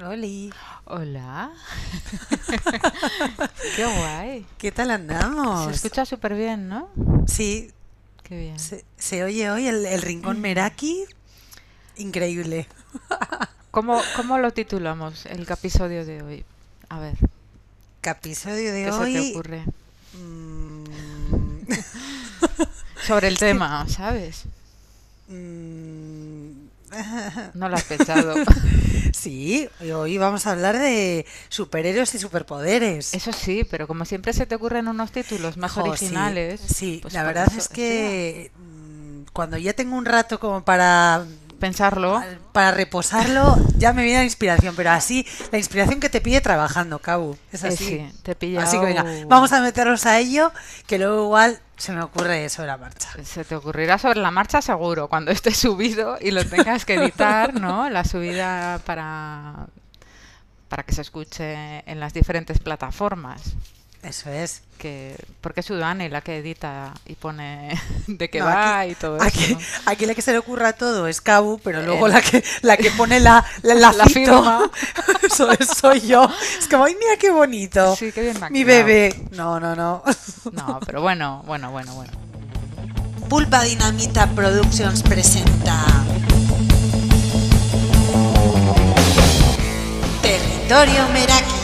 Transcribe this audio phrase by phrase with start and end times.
[0.00, 0.52] Oli.
[0.86, 1.52] Hola.
[3.76, 4.46] Qué guay.
[4.58, 5.66] ¿Qué tal andamos?
[5.66, 6.88] Se escucha súper bien, ¿no?
[7.26, 7.70] Sí,
[8.22, 8.58] Qué bien.
[8.58, 11.04] se, se oye hoy el, el rincón Meraki.
[11.96, 12.66] Increíble.
[13.70, 16.44] ¿Cómo, ¿Cómo lo titulamos el episodio de hoy?
[16.88, 17.16] A ver,
[18.02, 19.30] Episodio de ¿qué se te hoy.
[19.32, 19.64] ocurre?
[20.12, 20.84] mm,
[23.06, 24.44] Sobre el tema, ¿sabes?
[25.28, 26.50] mm,
[27.54, 28.34] No lo has pensado.
[29.24, 33.14] Sí, hoy vamos a hablar de superhéroes y superpoderes.
[33.14, 36.60] Eso sí, pero como siempre se te ocurren unos títulos más originales.
[36.60, 41.24] Sí, pues la verdad eso, es que mm, cuando ya tengo un rato como para
[41.58, 42.22] Pensarlo.
[42.52, 46.98] para reposarlo, ya me viene la inspiración, pero así, la inspiración que te pide trabajando,
[46.98, 47.36] Cabu.
[47.52, 47.84] Es así.
[47.84, 48.66] sí, te he pillado.
[48.66, 50.52] Así que venga, vamos a meternos a ello,
[50.86, 53.08] que luego igual se me ocurre sobre la marcha.
[53.24, 57.54] Se te ocurrirá sobre la marcha seguro, cuando esté subido y lo tengas que editar,
[57.54, 57.90] ¿no?
[57.90, 59.66] La subida para,
[60.68, 63.54] para que se escuche en las diferentes plataformas.
[64.04, 64.60] Eso es.
[64.78, 68.94] Que, porque es Sudane la que edita y pone de qué No, va aquí- y
[68.96, 69.58] todo Aquí, eso.
[69.86, 72.76] aquí la que se le ocurra todo es Cabu, pero luego Eh, la que la
[72.76, 74.70] que pone la, la, firma.
[75.22, 76.28] eso es- soy yo.
[76.58, 77.96] Es como, ay, mira qué bonito.
[77.96, 79.14] Sí, qué bien Mi bebé.
[79.30, 80.02] No, no, no.
[80.52, 82.12] No, pero bueno, bueno, bueno, bueno.
[83.30, 85.82] Pulpa Dinamita Productions presenta
[90.20, 91.63] Territorio Meraki.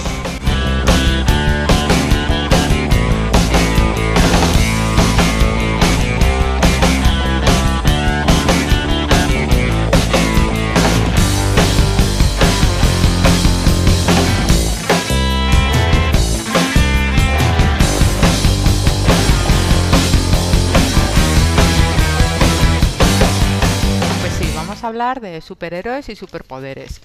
[25.00, 27.00] Hablar de superhéroes y superpoderes.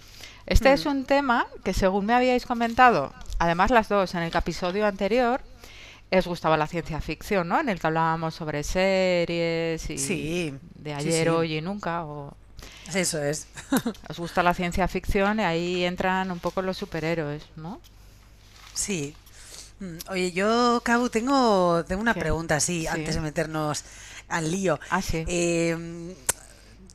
[0.46, 4.86] Este es un tema que según me habíais comentado, además las dos en el episodio
[4.86, 5.40] anterior,
[6.12, 7.60] os gustaba la ciencia ficción, ¿no?
[7.60, 11.30] En el que hablábamos sobre series y Sí, de ayer, sí.
[11.30, 12.04] hoy y nunca.
[12.06, 12.36] O
[12.94, 13.48] Eso es.
[14.10, 17.80] os gusta la ciencia ficción y ahí entran un poco los superhéroes, ¿no?
[18.74, 19.16] Sí.
[19.80, 22.88] Mm, Oye, yo, Cabu, tengo, tengo una pregunta, sí, Sí.
[22.88, 23.84] antes de meternos
[24.28, 24.80] al lío.
[24.90, 25.24] Ah, sí.
[25.28, 26.14] Eh,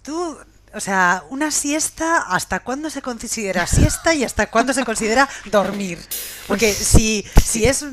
[0.02, 0.36] tú,
[0.74, 5.98] o sea, una siesta, ¿hasta cuándo se considera siesta y hasta cuándo se considera dormir?
[6.46, 7.84] Porque si, si es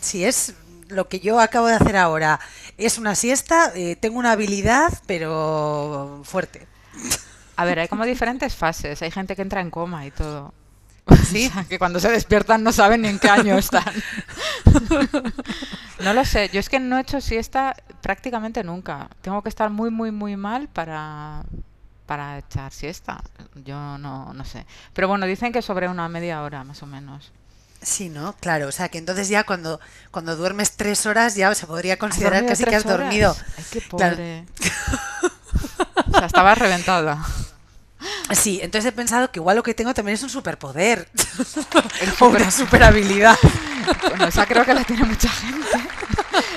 [0.00, 0.54] si es
[0.88, 2.40] lo que yo acabo de hacer ahora,
[2.76, 6.66] es una siesta, eh, tengo una habilidad, pero fuerte.
[7.56, 9.02] A ver, hay como diferentes fases.
[9.02, 10.54] Hay gente que entra en coma y todo.
[11.30, 11.46] Sí.
[11.50, 13.84] O sea, que cuando se despiertan no saben ni en qué año están.
[16.00, 16.48] No lo sé.
[16.50, 19.10] Yo es que no he hecho siesta prácticamente nunca.
[19.20, 21.44] Tengo que estar muy, muy, muy mal para,
[22.10, 23.22] para echar siesta.
[23.54, 24.66] Yo no, no sé.
[24.94, 27.30] Pero bueno, dicen que sobre una media hora más o menos.
[27.82, 28.32] Sí, ¿no?
[28.40, 29.78] Claro, o sea que entonces ya cuando,
[30.10, 33.36] cuando duermes tres horas ya se podría ¿Has considerar casi que has dormido.
[33.56, 34.16] Ay, qué Claro.
[34.16, 34.44] pobre.
[36.08, 37.24] O sea, estaba reventada.
[38.32, 41.08] Sí, entonces he pensado que igual lo que tengo también es un superpoder.
[42.00, 43.36] El o super- una superhabilidad.
[44.08, 45.78] Bueno, esa creo que la tiene mucha gente.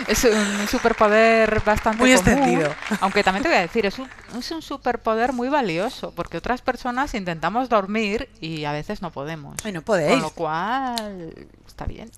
[0.07, 2.75] Es un superpoder bastante Muy común, extendido.
[3.01, 6.61] Aunque también te voy a decir, es un, es un superpoder muy valioso, porque otras
[6.61, 9.55] personas intentamos dormir y a veces no podemos.
[9.63, 10.21] Ay, no Con podéis.
[10.21, 11.33] lo cual,
[11.67, 12.11] está bien.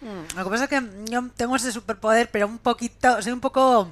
[0.00, 3.40] Mm, Lo que pasa es que yo tengo ese superpoder, pero un poquito, soy un
[3.40, 3.88] poco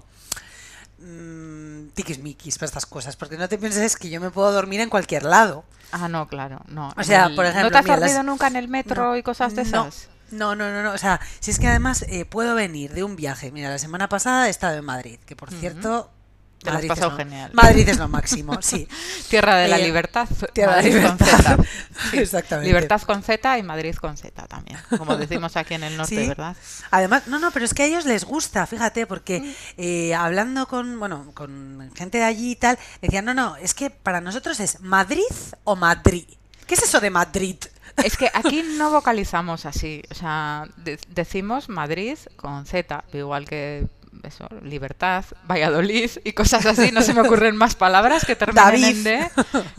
[0.99, 4.89] mm, tiquismiquis para estas cosas, porque no te pienses que yo me puedo dormir en
[4.91, 5.65] cualquier lado.
[5.93, 6.93] Ah, no, claro, no.
[6.97, 9.05] O sea, el- por ejemplo, ¿No te has mira, las- dormido nunca en el metro
[9.11, 10.09] No, y cosas de esas?
[10.09, 10.93] No, no, no, no.
[10.93, 13.51] O sea, si es que además eh, puedo venir de un viaje.
[13.51, 16.11] Mira, la semana pasada he estado en Madrid, que por cierto.
[16.59, 17.51] Te lo has Madrid es pasado lo- genial.
[17.53, 18.89] Madrid es lo máximo, sí.
[19.29, 20.27] Tierra de la Eh, libertad.
[20.55, 21.27] Tierra de con libertad.
[21.27, 21.57] Z.
[22.11, 22.67] Sí, Exactamente.
[22.69, 26.27] Libertad con Z y Madrid con Z también, como decimos aquí en el norte, Sí.
[26.29, 26.57] ¿verdad?
[26.91, 29.09] Además, no, no, pero es que a ellos les gusta, fíjate, Mm.
[29.09, 33.75] porque eh, hablando con, bueno, con gente de allí y tal, decían, no, no, es
[33.75, 35.23] que para nosotros es Madrid
[35.65, 36.25] o Madrid.
[36.67, 37.57] ¿Qué es eso de Madrid?
[38.05, 43.87] Es que aquí no vocalizamos así, o sea, de- decimos Madrid con Z, igual que
[44.23, 49.05] eso, libertad, Valladolid y cosas así, no se me ocurren más palabras que terminen en
[49.05, 49.31] D.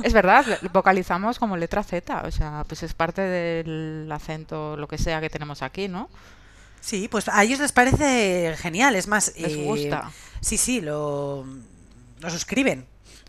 [0.04, 4.98] Es verdad, vocalizamos como letra Z, o sea, pues es parte del acento, lo que
[4.98, 6.10] sea que tenemos aquí, ¿no?
[6.80, 9.34] Sí, pues a ellos les parece genial, es más...
[9.38, 10.12] Les eh, gusta.
[10.40, 11.46] Sí, sí, lo,
[12.20, 12.86] lo suscriben.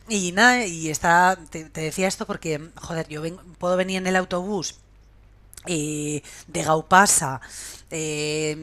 [0.08, 4.06] Y nada, y está, te, te decía esto porque, joder, yo ven- puedo venir en
[4.06, 4.76] el autobús
[5.66, 7.40] eh, de Gaupasa,
[7.90, 8.56] eh,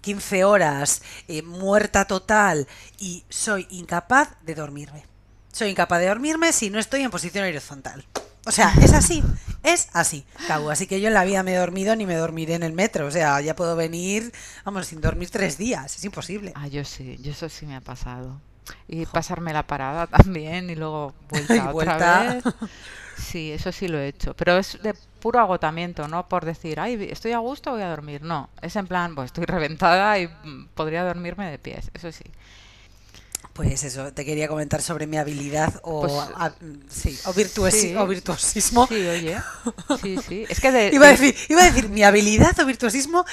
[0.00, 2.66] 15 horas, eh, muerta total,
[2.98, 5.04] y soy incapaz de dormirme.
[5.52, 8.04] Soy incapaz de dormirme si no estoy en posición horizontal.
[8.46, 9.22] O sea, es así,
[9.62, 10.70] es así, Cabo.
[10.70, 13.06] Así que yo en la vida me he dormido ni me dormiré en el metro.
[13.06, 14.32] O sea, ya puedo venir,
[14.64, 15.96] vamos, sin dormir tres días.
[15.96, 16.52] Es imposible.
[16.56, 18.40] Ah, yo sí, yo eso sí me ha pasado.
[18.88, 22.40] Y pasarme la parada también y luego vuelta, Y otra vuelta.
[22.44, 22.44] vez.
[23.20, 24.32] Sí, eso sí lo he hecho.
[24.34, 26.26] Pero es de puro agotamiento, ¿no?
[26.26, 28.22] Por decir, ay, estoy a gusto, voy a dormir.
[28.22, 31.90] No, es en plan, pues estoy reventada y mm, podría dormirme de pies.
[31.92, 32.24] Eso sí.
[33.52, 36.52] Pues eso, te quería comentar sobre mi habilidad o, Pues, a-
[36.88, 37.94] sí, o, virtuosi- sí.
[37.94, 38.86] o virtuosismo.
[38.86, 39.36] Sí, oye.
[40.00, 40.46] Sí, sí.
[40.48, 43.26] Es que de, Iba a, de- decir, iba a decir mi habilidad o virtuosismo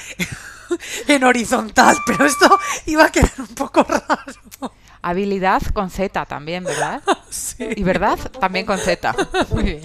[1.07, 4.73] en horizontal, pero esto iba a quedar un poco raro.
[5.01, 7.01] Habilidad con Z también, ¿verdad?
[7.29, 7.67] Sí.
[7.75, 9.13] Y verdad también con Z.
[9.51, 9.81] Muy bien.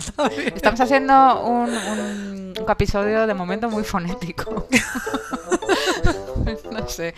[0.54, 4.68] Estamos haciendo un, un, un episodio de momento muy fonético.
[6.82, 7.14] no sé.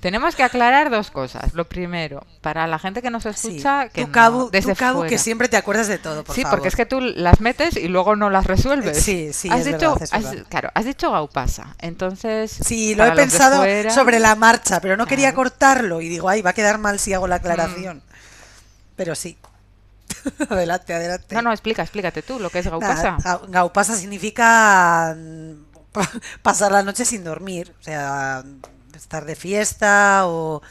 [0.00, 1.54] Tenemos que aclarar dos cosas.
[1.54, 3.28] Lo primero, para la gente que nos Sí.
[3.30, 5.08] escucha, que Tú, no, Cabu, desde tú, Cabu, fuera.
[5.10, 6.58] que siempre te acuerdas de todo, por sí, favor.
[6.58, 9.02] porque es que tú las metes y luego no las resuelves.
[9.02, 10.46] Sí, sí, has es dicho, verdad, es has- verdad.
[10.48, 11.74] claro, has dicho Gaupasa.
[11.80, 16.28] Entonces, Sí, lo he pensado fuera- sobre la marcha, pero no quería cortarlo y digo,
[16.28, 18.02] ay, va a quedar mal si hago la aclaración.
[18.96, 19.36] Pero sí.
[20.48, 21.34] adelante, adelante.
[21.34, 23.16] No, no, explica, explícate tú lo que es Gaupasa.
[23.18, 25.52] gau- Gaupasa significa mm,
[25.92, 26.10] pa-
[26.42, 28.42] pasar la noche sin dormir, o sea,
[28.98, 30.62] estar de fiesta o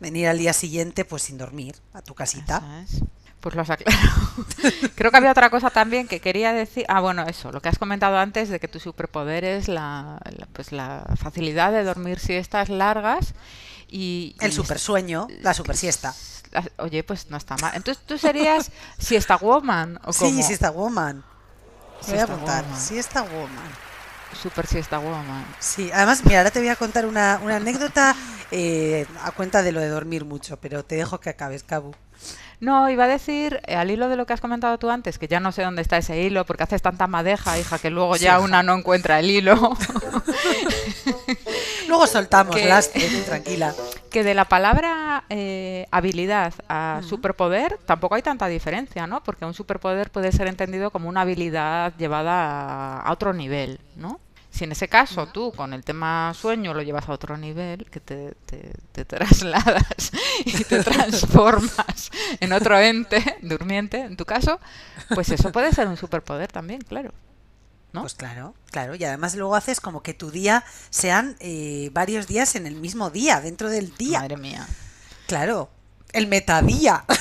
[0.00, 2.62] venir al día siguiente pues sin dormir a tu casita.
[2.84, 3.00] Es.
[3.40, 4.10] Pues lo has aclarado.
[4.94, 6.84] Creo que había otra cosa también que quería decir.
[6.88, 10.46] Ah, bueno, eso, lo que has comentado antes de que tu superpoder es la, la-
[10.52, 13.32] pues la facilidad de dormir siestas largas
[13.88, 14.36] y...
[14.40, 16.14] El y super sueño, la super siesta.
[16.50, 17.72] las- Oye, pues no está mal.
[17.74, 21.22] Entonces tú serías siesta woman o Sí, como siesta woman.
[21.22, 22.64] Voy a Siesta apuntar.
[22.64, 22.80] woman.
[22.80, 23.70] Siesta woman.
[24.34, 25.44] Super siesta woman.
[25.58, 28.14] Sí, además, mira, ahora te voy a contar una, una anécdota
[28.50, 31.92] eh, a cuenta de lo de dormir mucho, pero te dejo que acabes, Cabu.
[32.60, 35.28] No, iba a decir, eh, al hilo de lo que has comentado tú antes, que
[35.28, 38.24] ya no sé dónde está ese hilo, porque haces tanta madeja, hija, que luego Sí,
[38.24, 38.40] ya hija.
[38.40, 39.54] una no encuentra el hilo.
[41.90, 43.74] Luego soltamos, Que- lastre, tranquila.
[44.10, 49.22] que de la palabra eh, habilidad a superpoder tampoco hay tanta diferencia, ¿no?
[49.22, 54.18] Porque un superpoder puede ser entendido como una habilidad llevada a, a otro nivel, ¿no?
[54.52, 58.00] Si en ese caso tú con el tema sueño lo llevas a otro nivel, que
[58.00, 60.10] te, te- te trasladas
[60.44, 62.10] y te transformas
[62.40, 64.58] en otro ente durmiente, en tu caso,
[65.14, 67.12] pues eso puede ser un superpoder también, claro.
[67.92, 68.02] ¿No?
[68.02, 68.94] Pues claro, claro.
[68.94, 73.10] Y además luego haces como que tu día sean eh, varios días en el mismo
[73.10, 74.20] día, dentro del día.
[74.20, 74.66] Madre mía.
[75.26, 75.70] Claro,
[76.12, 77.04] el metadía.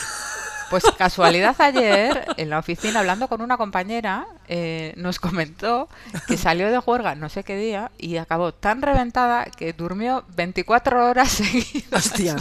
[0.69, 5.89] Pues casualidad ayer en la oficina hablando con una compañera eh, nos comentó
[6.27, 11.10] que salió de juerga no sé qué día y acabó tan reventada que durmió 24
[11.10, 12.36] horas seguidas Hostia,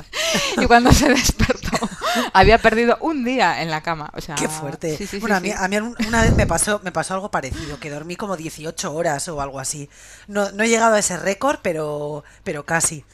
[0.57, 1.89] y cuando se despertó
[2.33, 4.11] había perdido un día en la cama.
[4.15, 4.97] O sea, qué fuerte.
[4.97, 7.31] sí, sí, sí, bueno, a mí, a mí una vez me pasó, me pasó algo
[7.31, 9.89] parecido, que dormí como 18 horas o algo así.
[10.27, 13.05] No, no he llegado a ese récord, pero, pero casi.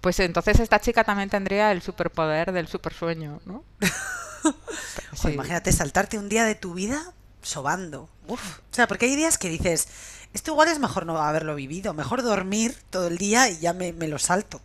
[0.00, 3.64] Pues entonces esta chica también tendría el superpoder del supersueño, ¿no?
[5.14, 5.28] Sí.
[5.30, 7.12] imagínate saltarte un día de tu vida
[7.42, 8.08] sobando.
[8.28, 8.58] Uf.
[8.58, 9.88] O sea, porque hay días que dices,
[10.32, 13.92] esto igual es mejor no haberlo vivido, mejor dormir todo el día y ya me,
[13.92, 14.60] me lo salto.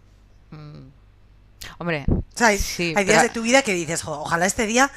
[0.51, 0.87] Mm.
[1.79, 4.45] Hombre, O sea, hay, Sí, hay días pero- de tu vida que dices, "Jo, ojalá
[4.45, 4.91] este día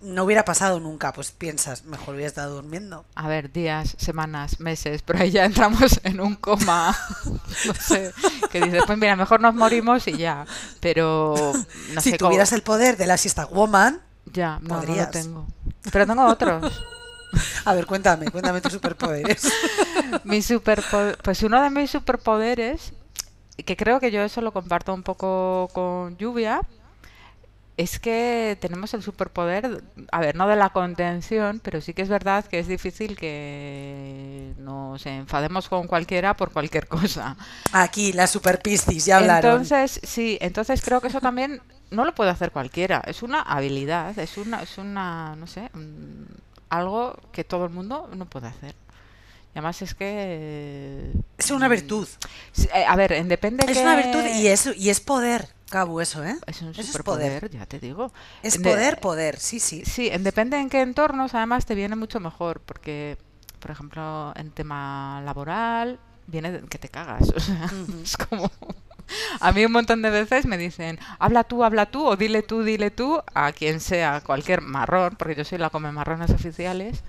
[0.00, 1.12] no hubiera pasado nunca.
[1.14, 3.06] Pues piensas, mejor hubiera estado durmiendo.
[3.14, 6.94] A ver, días, semanas, meses, pero ahí ya entramos en un coma,
[7.66, 8.12] no sé,
[8.50, 10.44] que dices, pues mira, mejor nos morimos y ya,
[10.80, 11.52] pero
[11.94, 14.00] no si sé cómo- tuvieras el poder de la siesta woman,
[14.32, 15.46] Ya, no, no lo tengo.
[15.92, 16.82] Pero tengo otros.
[17.64, 19.48] a ver, cuéntame, cuéntame tus superpoderes.
[20.24, 22.92] Mi superpo- pues uno de mis superpoderes,
[23.64, 26.62] que creo que yo eso lo comparto un poco con Lluvia,
[27.76, 32.08] es que tenemos el superpoder, a ver, no de la contención, pero sí que es
[32.08, 37.36] verdad que es difícil que nos enfademos con cualquiera por cualquier cosa.
[37.72, 39.50] Aquí, la super piscis, ya hablaron.
[39.62, 41.60] Entonces, sí, entonces creo que eso también
[41.94, 43.02] no lo puede hacer cualquiera.
[43.06, 46.24] Es una habilidad, es una, es una, no sé, mm,
[46.70, 48.74] algo que todo el mundo no puede hacer.
[49.54, 51.12] Y además es que...
[51.38, 52.08] es una virtud.
[52.52, 55.48] Sí, eh, A ver, en depende Es que- una virtud y es, y es poder,
[55.70, 56.36] Cabu, eso, ¿eh?
[56.46, 57.50] Es un Eso es superpoder, poder.
[57.52, 58.12] ya te digo.
[58.42, 59.84] Es de- poder, poder, sí, sí.
[59.84, 63.16] Sí, en depende en qué entornos, además te viene mucho mejor, porque,
[63.60, 67.30] por ejemplo, en tema laboral, viene que te cagas.
[67.36, 67.70] O sea,
[68.02, 68.50] es como.
[69.40, 72.62] A mí un montón de veces me dicen, habla tú, habla tú, o dile tú,
[72.62, 77.02] dile tú, a quien sea, cualquier marrón, porque yo soy la come marrones oficiales,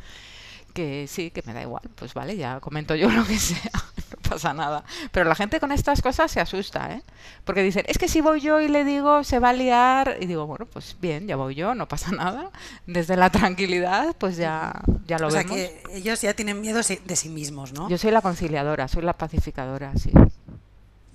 [0.75, 3.71] que sí, que me da igual, pues vale, ya comento yo lo que sea,
[4.11, 4.83] no pasa nada.
[5.11, 7.01] Pero la gente con estas cosas se asusta, ¿eh?
[7.45, 10.17] Porque dicen, es que si voy yo y le digo, se va a liar.
[10.19, 12.51] Y digo, bueno, pues bien, ya voy yo, no pasa nada.
[12.85, 15.55] Desde la tranquilidad, pues ya, ya lo o sea vemos.
[15.55, 17.89] que ellos ya tienen miedo de sí mismos, ¿no?
[17.89, 20.11] Yo soy la conciliadora, soy la pacificadora, sí.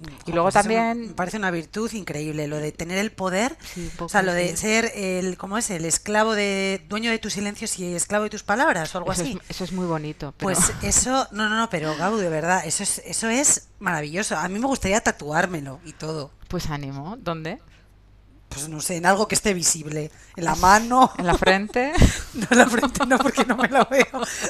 [0.01, 3.57] Jo, luego pues también- Me parece una virtud increíble, lo de tener el poder.
[3.75, 5.71] Sí, o sea, lo de ser el, ¿cómo es?
[5.71, 9.23] El esclavo de, dueño de tus silencios y esclavo de tus palabras o algo Eso
[9.23, 9.39] así.
[9.43, 10.33] es, eso es muy bonito.
[10.37, 14.37] pero- Pues eso, no, no, no, pero Gabo, de verdad, eso es, eso es maravilloso.
[14.37, 16.31] A mí me gustaría tatuármelo y todo.
[16.49, 17.59] Pues ánimo, ¿dónde?
[18.51, 20.11] Pues no sé, en algo que esté visible.
[20.37, 21.13] En la mano.
[21.17, 21.93] ¿En la frente?
[22.35, 24.07] No en la frente, no, porque no me lo veo.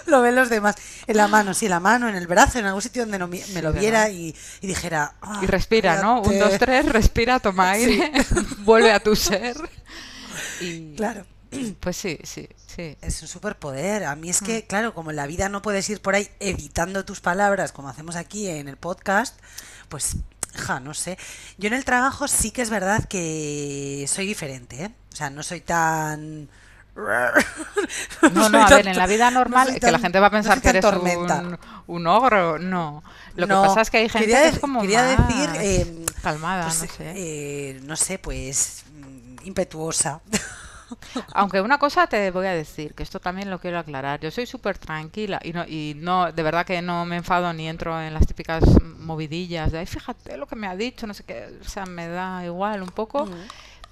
[0.06, 0.74] Lo ven los demás.
[1.06, 3.26] En la mano, sí, en la mano, en el brazo, en algún sitio donde no
[3.28, 5.14] me lo viera y, y dijera.
[5.22, 6.18] "Ah, Y respira, ¿no?
[6.20, 6.38] Un, cállate".
[6.50, 8.10] dos, tres, respira, toma aire,
[8.64, 9.56] vuelve a tu ser.
[10.60, 11.24] Y Claro.
[11.80, 12.96] pues sí, sí, sí.
[13.00, 14.04] Es un superpoder.
[14.04, 14.44] A mí es Mm.
[14.46, 17.88] que, claro, como en la vida no puedes ir por ahí editando tus palabras como
[17.88, 19.36] hacemos aquí en el podcast,
[19.88, 20.16] pues,
[20.54, 21.18] ja, no sé.
[21.58, 24.90] Yo en el trabajo sí que es verdad que soy diferente, ¿eh?
[25.12, 26.48] O sea, no soy tan...
[28.32, 30.32] No, no, a ver, en la vida normal, soy que la gente va a no
[30.32, 32.58] pensar que eres un, un ogro.
[32.58, 33.02] No.
[33.36, 35.50] Lo No, que pasa es que hay gente quería que es como quería más decir,
[35.60, 37.12] eh, calmada, pues, no sé.
[37.16, 40.20] eh, no sé, pues mm, impetuosa.
[41.34, 44.20] Aunque una cosa te voy a decir, que esto también lo quiero aclarar.
[44.20, 47.68] Yo soy súper tranquila y no, y no, de verdad que no me enfado ni
[47.68, 48.64] entro en las típicas
[48.98, 52.08] movidillas de, ay, fíjate lo que me ha dicho, no sé qué, o sea, me
[52.08, 53.28] da igual un poco.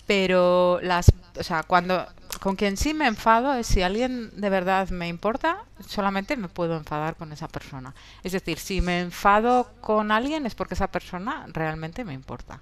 [0.06, 2.06] Pero las, o sea, cuando,
[2.40, 6.78] con quien sí me enfado es si alguien de verdad me importa, solamente me puedo
[6.78, 7.94] enfadar con esa persona.
[8.22, 12.60] Es decir, si me enfado con alguien es porque esa persona realmente me importa.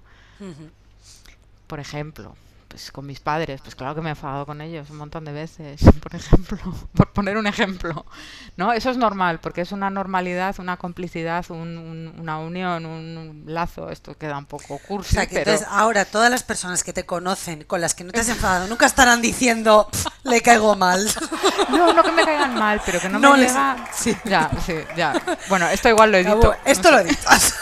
[1.67, 2.35] Por ejemplo,
[2.67, 5.31] pues con mis padres, pues claro que me he enfadado con ellos un montón de
[5.31, 6.57] veces, por ejemplo,
[6.93, 8.05] por poner un ejemplo.
[8.57, 8.73] ¿No?
[8.73, 13.89] Eso es normal, porque es una normalidad, una complicidad, un- un- una unión, un, lazo,
[13.89, 16.93] esto queda un poco O cursi, sea, que pero entonces ahora todas las personas que
[16.93, 20.75] te conocen, con las que no te has enfadado, nunca estarán diciendo, "Pf, le caigo
[20.75, 21.07] mal.
[21.69, 23.87] no, no que me caigan mal, pero que no, No me les- llega...
[23.93, 24.15] sí.
[24.25, 25.13] Ya, sí, ya.
[25.49, 26.39] Bueno, esto igual lo edito.
[26.41, 27.09] Cabo, esto no lo sé.
[27.09, 27.53] editas.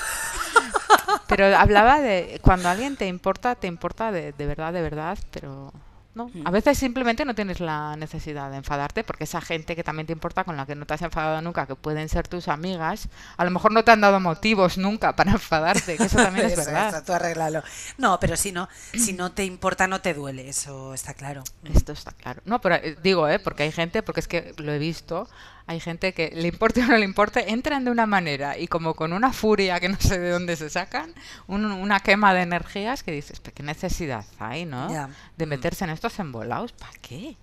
[1.28, 5.72] Pero hablaba de cuando alguien te importa, te importa de, de verdad, de verdad, pero
[6.16, 6.30] no.
[6.34, 6.48] Mm.
[6.48, 10.14] A veces simplemente no tienes la necesidad de enfadarte porque esa gente que también te
[10.14, 13.44] importa, con la que no te has enfadado nunca, que pueden ser tus amigas, a
[13.44, 17.04] lo mejor no te han dado motivos nunca para enfadarte, que eso también es verdad.
[17.04, 17.68] eso, tú.
[17.98, 21.44] No, pero si no, si no te importa, no te duele, eso está claro.
[21.66, 22.42] Esto está claro.
[22.46, 23.40] No, pero eh, digo, ¿eh?
[23.40, 25.28] Porque hay gente, porque es que lo he visto,
[25.68, 28.94] hay gente que le importe o no le importe, entran de una manera y como
[28.94, 31.14] con una furia que no sé de dónde se sacan,
[31.48, 34.92] un- una quema de energías que dices, ¿pero qué necesidad hay, no?
[35.38, 37.36] De meterse en estos embolados, ¿para qué?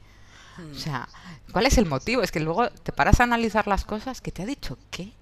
[0.70, 1.08] O sea,
[1.50, 2.22] ¿cuál es el motivo?
[2.22, 5.12] Es que luego te paras a analizar las cosas, ¿qué te ha dicho qué?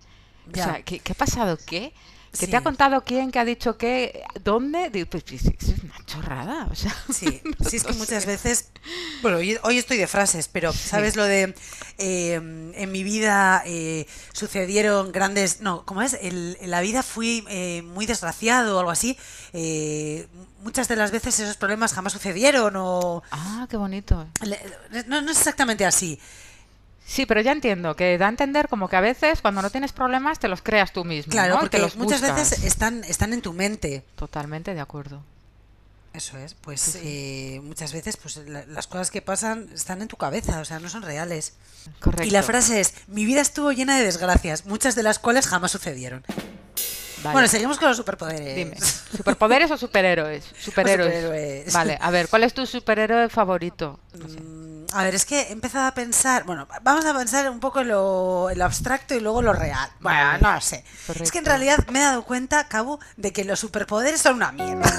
[0.49, 1.95] O sea, ¿qué, qué ha pasado qué?
[2.33, 2.51] ¿Qué Sí.
[2.51, 3.33] te ha contado quién?
[3.33, 4.23] ¿Qué ha dicho qué?
[4.45, 4.89] ¿Dónde?
[4.91, 6.95] Digo, Pues, pues, es una chorrada, o sea...
[7.13, 8.29] Sí, sí, es que no muchas sé.
[8.29, 8.71] veces,
[9.21, 11.55] bueno, hoy, estoy de frases, pero ¿sabes lo de
[11.99, 16.15] eh, en mi vida eh, sucedieron grandes, no, ¿cómo es?
[16.21, 19.19] El- en la vida fui eh, muy desgraciado o algo así.
[19.53, 20.29] eh,
[20.63, 23.23] muchas de las veces esos problemas jamás sucedieron o...
[23.33, 24.27] Ah, qué bonito.
[25.07, 26.21] No, no es exactamente así.
[27.11, 29.91] Sí, pero ya entiendo que da a entender como que a veces cuando no tienes
[29.93, 31.33] problemas te los creas tú mismo.
[31.33, 31.61] Claro, ¿no?
[31.61, 32.37] Porque te los muchas buscas.
[32.51, 34.05] veces están, están en tu mente.
[34.15, 35.21] Totalmente de acuerdo.
[36.13, 40.17] Eso es, pues eh, muchas veces pues la- las cosas que pasan están en tu
[40.17, 41.55] cabeza, o sea, no son reales.
[41.99, 42.23] Correcto.
[42.25, 45.73] Y la frase es, mi vida estuvo llena de desgracias, muchas de las cuales jamás
[45.73, 46.23] sucedieron.
[47.25, 47.33] Vale.
[47.33, 48.55] Bueno, seguimos con los superpoderes.
[48.55, 48.77] Dime,
[49.17, 50.45] ¿superpoderes o superhéroes?
[50.61, 51.13] Superhéroes.
[51.25, 51.73] superhéroes.
[51.73, 53.99] Vale, a ver, ¿cuál es tu superhéroe favorito?
[54.15, 54.39] No sé.
[54.93, 57.89] A ver, es que he empezado a pensar, bueno, vamos a pensar un poco en
[57.89, 59.89] lo, en lo abstracto y luego lo real.
[60.01, 60.39] Bueno, Vale.
[60.43, 60.85] no lo sé.
[61.21, 64.51] Es que en realidad me he dado cuenta, Cabo, de que los superpoderes son una
[64.53, 64.91] mierda.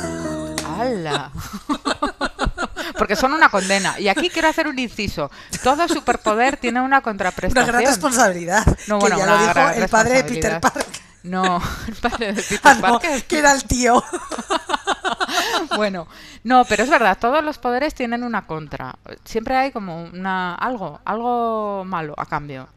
[0.79, 1.31] ¡Hala!
[2.97, 3.99] Porque son una condena.
[3.99, 5.31] Y aquí quiero hacer un inciso.
[5.63, 7.67] Todo superpoder tiene una Una contraprestación.
[7.67, 8.65] gran responsabilidad.
[8.87, 10.61] No, que bueno, ya una lo dijo el padre de Peter.
[10.61, 10.85] Parker.
[11.23, 13.23] No, el padre de Peter Ah, no, Parker.
[13.25, 14.03] que era el tío.
[15.75, 16.07] Bueno,
[16.43, 18.95] no, pero es verdad, todos los poderes tienen una contra.
[19.23, 22.67] Siempre hay como una algo, algo malo a cambio.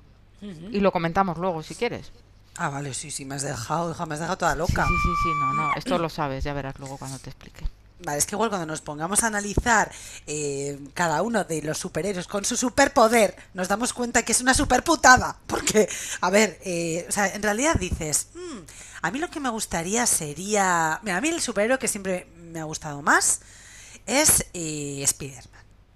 [0.40, 2.12] Y lo comentamos luego si quieres.
[2.56, 4.84] Ah, vale, sí, sí, me has dejado, hija, me has dejado toda Sí, loca.
[4.86, 7.66] sí, sí, sí, no, no, esto lo sabes, ya verás luego cuando te explique.
[8.04, 9.90] Vale, es que igual cuando nos pongamos a analizar
[10.26, 14.52] eh, cada uno de los superhéroes con su superpoder, nos damos cuenta que es una
[14.54, 15.38] superputada.
[15.46, 15.88] Porque,
[16.20, 18.58] a ver, eh, o sea, en realidad dices, "Mm,
[19.02, 21.00] a mí lo que me gustaría sería.
[21.02, 23.40] Mira, a mí el superhéroe que siempre me ha gustado más
[24.06, 25.53] es eh, Spider-Man.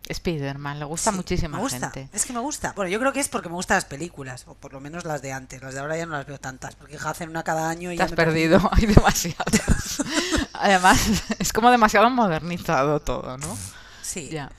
[0.08, 1.90] Spider-Man, le gusta Sí, muchísima me gusta.
[1.90, 2.08] gente.
[2.12, 2.72] Es que me gusta.
[2.74, 5.22] Bueno, yo creo que es porque me gustan las películas, o por lo menos las
[5.22, 5.62] de antes.
[5.62, 7.98] Las de ahora ya no las veo tantas, porque hacen una cada año y Te
[7.98, 10.02] ya has me perdido, hay demasiadas.
[10.54, 10.98] Además,
[11.38, 13.56] es como demasiado modernizado todo, ¿no?
[14.02, 14.28] Sí.
[14.30, 14.50] Ya.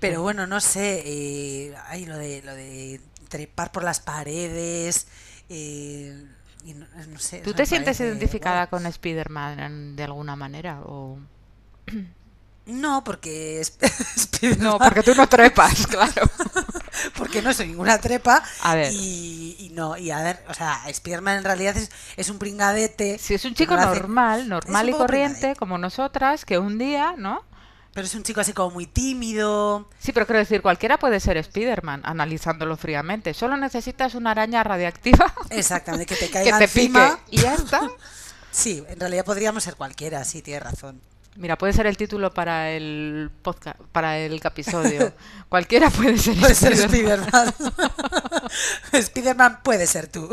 [0.00, 5.08] Pero bueno, no sé, eh, hay lo de lo de trepar por las paredes,
[5.48, 6.24] eh,
[6.64, 7.38] y no, no sé.
[7.38, 10.80] ¿Tú te sientes parece identificada con Spider-Man de alguna manera?
[10.84, 11.18] O...
[12.68, 13.62] No, porque
[14.60, 16.30] No, porque tú no trepas, claro.
[17.16, 18.92] porque no soy ninguna trepa A ver.
[18.92, 23.18] y, y no, y a ver, o sea, Spiderman en realidad es, es un pringadete.
[23.18, 26.78] Si es un que chico hace- normal, normal y corriente, pringadete, como nosotras, que un
[26.78, 27.42] día, ¿no?
[27.94, 29.88] Pero es un chico así como muy tímido.
[29.98, 33.34] Sí, pero quiero decir, cualquiera puede ser Spider-Man, analizándolo fríamente.
[33.34, 37.18] Solo necesitas una araña radiactiva Exactamente, que te que caiga te pique encima.
[37.30, 37.80] y ya está.
[38.52, 41.00] Sí, en realidad podríamos ser cualquiera, sí, tienes razón.
[41.36, 45.12] Mira, puede ser el título para el podcast, para el episodio.
[45.48, 47.54] Cualquiera puede ser Puede ser Spider-Man.
[49.02, 49.62] Spiderman.
[49.62, 50.28] Puede ser tú.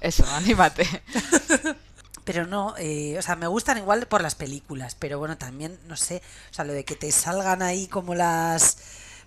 [0.00, 0.86] Eso, anímate.
[2.24, 5.96] Pero no, eh, o sea, me gustan igual por las películas, pero bueno, también, no
[5.96, 8.76] sé, o sea, lo de que te salgan ahí como las,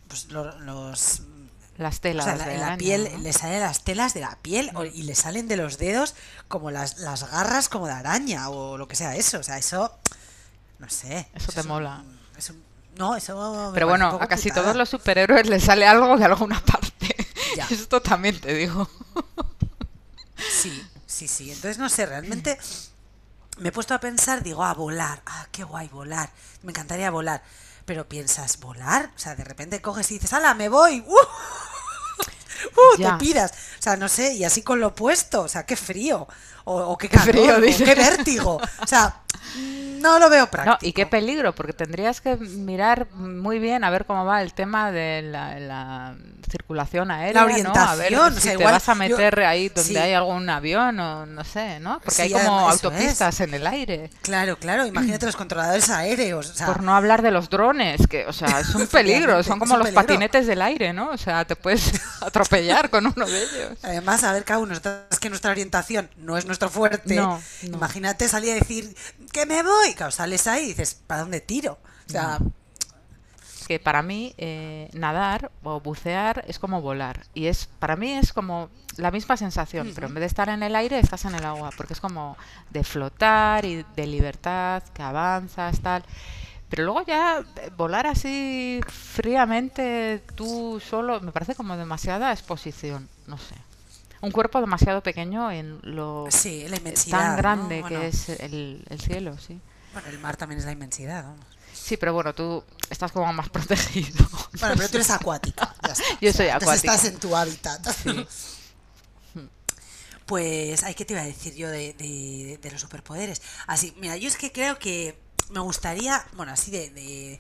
[0.08, 1.22] pues lo- los,
[1.78, 3.20] Las o telas sea, la- de la araña, piel, ¿no?
[3.20, 6.16] le salen las telas de la piel o- y le salen de los dedos
[6.48, 9.92] como las, las garras como de araña o lo que sea eso, o sea, eso,
[10.80, 11.28] no sé.
[11.34, 12.04] Eso te mola.
[12.98, 14.64] no, eso Pero bueno, a casi putada.
[14.64, 17.16] todos los superhéroes les sale algo de alguna parte.
[17.56, 17.68] Ya.
[17.70, 18.90] Esto también te digo.
[20.50, 21.52] Sí, sí, sí.
[21.52, 22.58] Entonces, no sé, realmente
[23.58, 25.22] me he puesto a pensar, digo, a volar.
[25.26, 26.30] Ah, qué guay, volar.
[26.64, 27.42] Me encantaría volar.
[27.86, 29.12] Pero piensas, ¿volar?
[29.16, 31.04] O sea, de repente coges y dices, ¡hala, me voy!
[31.08, 31.14] ¡Uh!
[32.76, 32.98] ¡Uh!
[32.98, 33.18] Ya.
[33.18, 33.52] Te piras.
[33.80, 35.42] O sea, no sé, y así con lo opuesto.
[35.44, 36.28] O sea, qué frío.
[36.66, 37.84] O, o qué calor, frío, o dice.
[37.84, 38.60] qué vértigo.
[38.82, 39.22] O sea,
[40.14, 40.78] no lo veo No, práctico.
[40.82, 44.92] y qué peligro, porque tendrías que mirar muy bien a ver cómo va el tema
[44.92, 46.16] de la, la
[46.50, 47.48] circulación aérea, La ¿no?
[47.48, 47.54] A
[47.94, 49.98] orientación, ver o si sea, te igual vas a yo- meter ahí donde sí.
[49.98, 52.00] hay algún avión o no sé, ¿no?
[52.04, 54.10] Porque hay como autopistas en el aire.
[54.22, 54.86] Claro, claro.
[54.86, 56.50] Imagínate los controladores aéreos.
[56.52, 59.58] O sea, Por no hablar de los drones, que, o sea, es un peligro, son
[59.60, 60.02] como los peligro.
[60.06, 61.10] patinetes del aire, ¿no?
[61.10, 63.80] O sea, te puedes atropellar con uno de ellos.
[63.82, 64.76] Además, a ver, cada uno,
[65.10, 67.16] es que nuestra orientación no es nuestro fuerte.
[67.16, 67.78] No, no.
[67.78, 68.96] Imagínate salir a decir
[69.32, 69.95] que me voy.
[69.96, 71.80] Claro, sales ahí y dices, ¿para dónde tiro?
[72.08, 72.40] O sea,
[73.66, 77.26] que para mí eh, nadar o bucear es como volar.
[77.34, 80.64] Y es para mí es como la misma sensación pero en vez de estar en
[80.64, 82.38] el aire estás en el agua porque es como
[82.70, 86.04] de flotar y de libertad que avanzas tal.
[86.70, 93.38] Pero luego ya eh, volar así fríamente tú solo me parece como demasiada exposición no
[93.38, 93.56] sé.
[94.22, 96.78] Un cuerpo demasiado pequeño en lo sí, la
[97.10, 97.38] tan ¿no?
[97.38, 99.60] grande Bueno, que es el, el cielo sí
[99.96, 101.24] Bueno, el mar también es la inmensidad.
[101.24, 101.46] vamos.
[101.74, 104.28] sí pero bueno tú estás como más protegido
[104.60, 105.74] Bueno, pero tú eres acuática.
[105.84, 106.04] ya está.
[106.22, 106.96] Yo soy entonces acuática.
[106.96, 107.88] Estás en tu hábitat.
[108.04, 108.28] Sí.
[110.26, 113.44] Pues, ay, ¿qué te iba a decir yo de, de- de los superpoderes?
[113.68, 115.20] Así, mira, yo es que creo que
[115.52, 117.38] me gustaría, bueno, así de,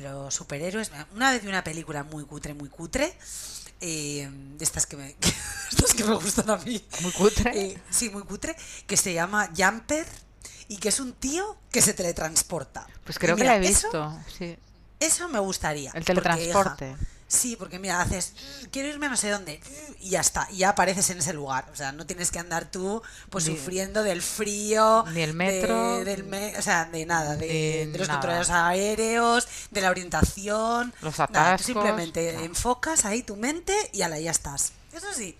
[0.00, 0.90] los superhéroes.
[1.14, 3.14] Una vez vi una película muy cutre, muy cutre,
[3.82, 5.16] eh, de estas que me,
[5.70, 6.82] estas que me gustan a mí.
[7.02, 7.50] Muy cutre.
[7.54, 10.06] Eh, sí, muy cutre, que se llama Jumper
[10.68, 12.86] y que es un tío que se teletransporta.
[13.04, 14.56] Pues creo que la he eso- visto, sí.
[15.00, 15.90] eso me gustaría.
[15.94, 16.90] El porque, teletransporte.
[16.90, 20.20] hija, sí, porque mira, haces, "Mm, quiero irme a no sé dónde, mm, y ya
[20.20, 21.68] está, y ya apareces en ese lugar.
[21.72, 25.34] O sea, no tienes que andar tú pues Ni- sufriendo del frío, ni el de-
[25.34, 28.20] metro, del me- o sea, de nada, de, de de los nada.
[28.20, 30.92] controles aéreos, de la orientación.
[31.02, 32.40] Los Nada, tú atascos, simplemente no.
[32.44, 34.72] enfocas ahí tu mente y ala, ya estás.
[34.92, 35.36] Eso sí.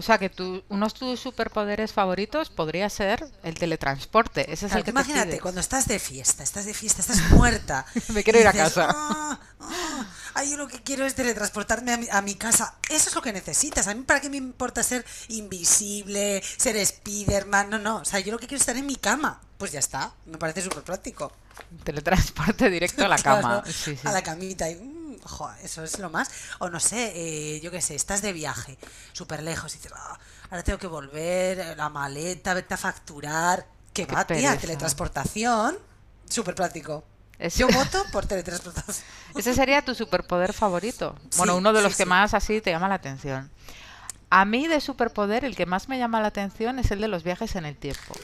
[0.00, 4.50] O sea que tú, uno de tus superpoderes favoritos podría ser el teletransporte.
[4.50, 7.20] Ese es Claro, el que imagínate, te cuando estás de fiesta, estás de fiesta, estás
[7.32, 7.84] muerta.
[8.08, 8.88] Me quiero ir a casa.
[8.90, 12.76] "Ah, ah, ay, yo lo que quiero es teletransportarme a mi, a mi casa.
[12.88, 13.88] Eso es lo que necesitas.
[13.88, 17.68] A mí, ¿para qué me importa ser invisible, ser Spiderman?
[17.68, 17.96] No, no.
[17.98, 19.38] O sea, yo lo que quiero es estar en mi cama.
[19.58, 20.12] Pues ya está.
[20.24, 21.30] Me parece súper práctico.
[21.84, 23.62] Teletransporte directo a la Claro, cama.
[23.66, 24.08] Sí, sí.
[24.08, 24.70] A la camita.
[24.70, 26.30] Y, mm, jo, eso es lo más.
[26.58, 28.78] O no sé, eh, yo qué sé, estás de viaje,
[29.12, 30.18] súper lejos y dices, "Ah,
[30.50, 33.66] ahora tengo que volver, eh, la maleta, vete a facturar.
[33.92, 35.76] Que va, tía, teletransportación.
[36.28, 37.04] Súper práctico.
[37.38, 39.04] Es- Yo voto por teletransportación.
[39.36, 41.16] Ese sería tu superpoder favorito.
[41.36, 42.08] Bueno, Sí, uno de sí, los que sí.
[42.08, 43.50] más así te llama la atención.
[44.28, 47.24] A mí de superpoder el que más me llama la atención es el de los
[47.24, 48.14] viajes en el tiempo.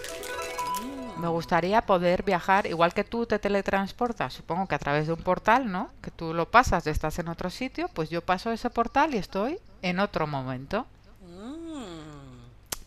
[1.19, 5.23] Me gustaría poder viajar, igual que tú te teletransportas, supongo que a través de un
[5.23, 5.91] portal, ¿no?
[6.03, 9.59] Que tú lo pasas, estás en otro sitio, pues yo paso ese portal y estoy
[9.83, 10.87] en otro momento.
[11.23, 11.85] Mm.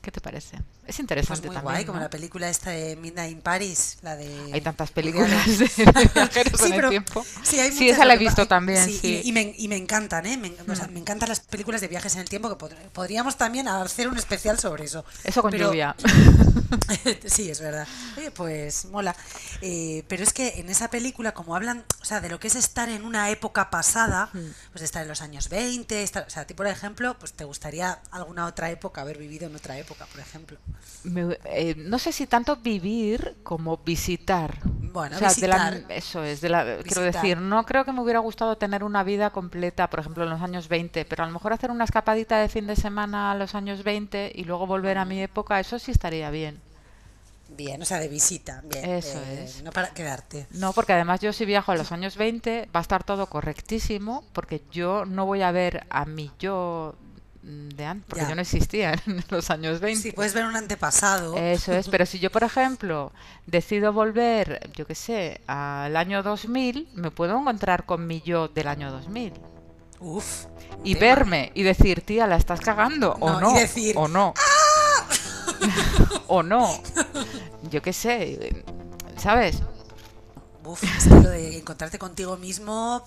[0.02, 0.58] ¿Qué ¿Qué te parece?
[0.90, 1.74] Es Pues interesante muy también.
[1.76, 4.50] guay, como la película esta de Midnight in Paris, la de...
[4.52, 5.56] Hay tantas películas de
[6.16, 7.24] viajeros Sí, en el tiempo.
[7.44, 9.22] Sí, hay Sí, muchas, esa la he visto también, sí, sí.
[9.24, 10.36] Y, y me, y me encantan, ¿eh?
[10.36, 13.38] Me, o sea, me encantan las películas de viajes en el tiempo, que pod- podríamos
[13.38, 15.06] también hacer un especial sobre eso.
[15.24, 15.96] Eso con Pero- lluvia.
[17.26, 17.88] sí, es verdad.
[18.18, 19.16] Oye, pues mola.
[19.62, 22.56] Eh, pero es que en esa película, como hablan, o sea, de lo que es
[22.56, 24.40] estar en una época pasada, Hmm.
[24.72, 27.44] pues estar en los años 20, estar, o sea, a ti, por ejemplo, pues te
[27.44, 30.58] gustaría alguna otra época, haber vivido en otra época, por ejemplo.
[31.04, 34.58] Me- eh, no sé si tanto vivir como visitar.
[34.64, 35.92] Bueno, O sea, de la- visitar.
[35.92, 39.30] eso es, de la, quiero decir, no creo que me hubiera gustado tener una vida
[39.30, 42.50] completa, por ejemplo, en los años 20, pero a lo mejor hacer una escapadita de
[42.50, 45.92] fin de semana a los años 20 y luego volver a mi época, eso sí
[45.92, 46.60] estaría bien.
[47.52, 48.86] Bien, o sea, de visita, bien.
[48.86, 49.64] Eso eh, es.
[49.64, 50.48] No para quedarte.
[50.52, 54.24] No, porque además yo si viajo a los años 20 va a estar todo correctísimo,
[54.34, 56.96] porque yo no voy a ver a mi yo
[57.50, 58.30] de antes, porque Ya.
[58.30, 60.02] yo no existía en los años 20.
[60.02, 61.36] Sí, puedes ver un antepasado.
[61.38, 63.12] Eso es, pero si yo, por ejemplo,
[63.48, 68.68] decido volver, yo qué sé, al año 2000, me puedo encontrar con mi yo del
[68.68, 69.34] año 2000
[70.00, 70.46] Uf.
[70.84, 71.06] y tema.
[71.16, 74.02] verme y decir, tía, la estás cagando, o No, no, y decir, "Ah".
[74.02, 74.34] o no,
[76.28, 76.70] o no,
[77.70, 78.64] yo qué sé,
[79.18, 79.60] ¿sabes?
[80.64, 83.04] Uf, es que lo de encontrarte contigo mismo.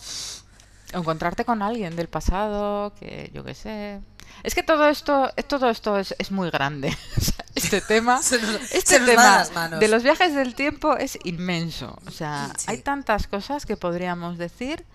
[0.94, 4.00] O encontrarte con alguien del pasado, que yo qué sé.
[4.42, 6.96] Es que todo esto, todo esto es, es muy grande.
[7.54, 8.32] Este tema, nos-
[8.72, 9.44] este tema
[9.78, 11.98] de los viajes del tiempo es inmenso.
[12.06, 12.64] O sea, Sí.
[12.68, 14.86] hay tantas cosas que podríamos decir.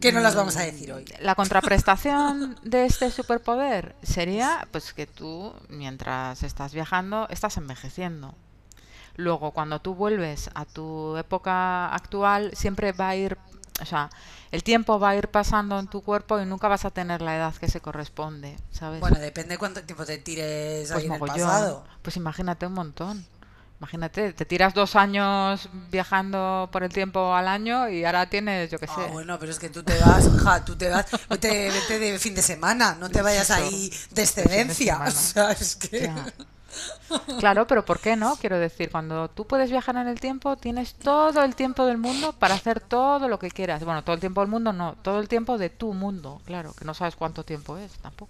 [0.00, 1.04] Que no las vamos a decir hoy.
[1.20, 8.34] La contraprestación de este superpoder sería, pues, que tú, mientras estás viajando, estás envejeciendo.
[9.16, 13.36] Luego, cuando tú vuelves a tu época actual, siempre va a ir,
[13.80, 14.10] o sea,
[14.50, 17.36] el tiempo va a ir pasando en tu cuerpo y nunca vas a tener la
[17.36, 19.00] edad que se corresponde, ¿sabes?
[19.00, 21.84] Bueno, depende cuánto tiempo te tires pues ahí en el pasado.
[22.02, 23.26] Pues imagínate un montón.
[23.80, 28.78] Imagínate, te tiras dos años viajando por el tiempo al año y ahora tienes, yo
[28.80, 28.94] qué sé.
[28.96, 32.18] Ah, bueno, pero es que tú te vas, ja, tú te vas, vete, vete de
[32.18, 34.94] fin de semana, no te vayas Eso, ahí de de fin de excedencia.
[34.94, 35.08] semana.
[35.10, 36.00] O sea, es que.
[36.00, 36.32] Ya.
[37.38, 38.36] Claro, pero ¿por qué no?
[38.36, 42.32] Quiero decir, cuando tú puedes viajar en el tiempo, tienes todo el tiempo del mundo
[42.32, 43.84] para hacer todo lo que quieras.
[43.84, 46.84] Bueno, todo el tiempo del mundo no, todo el tiempo de tu mundo, claro, que
[46.84, 48.28] no sabes cuánto tiempo es tampoco.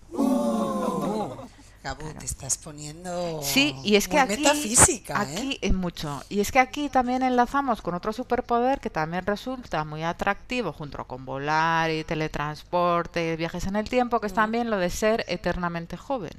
[1.83, 3.41] Gabo, te estás poniendo.
[3.43, 5.17] Sí, y es que aquí, metafísica, ¿eh?
[5.17, 6.23] aquí es mucho.
[6.29, 11.05] Y es que aquí también enlazamos con otro superpoder que también resulta muy atractivo, junto
[11.05, 15.25] con volar y teletransporte y viajes en el tiempo, que es también lo de ser
[15.29, 16.33] eternamente joven.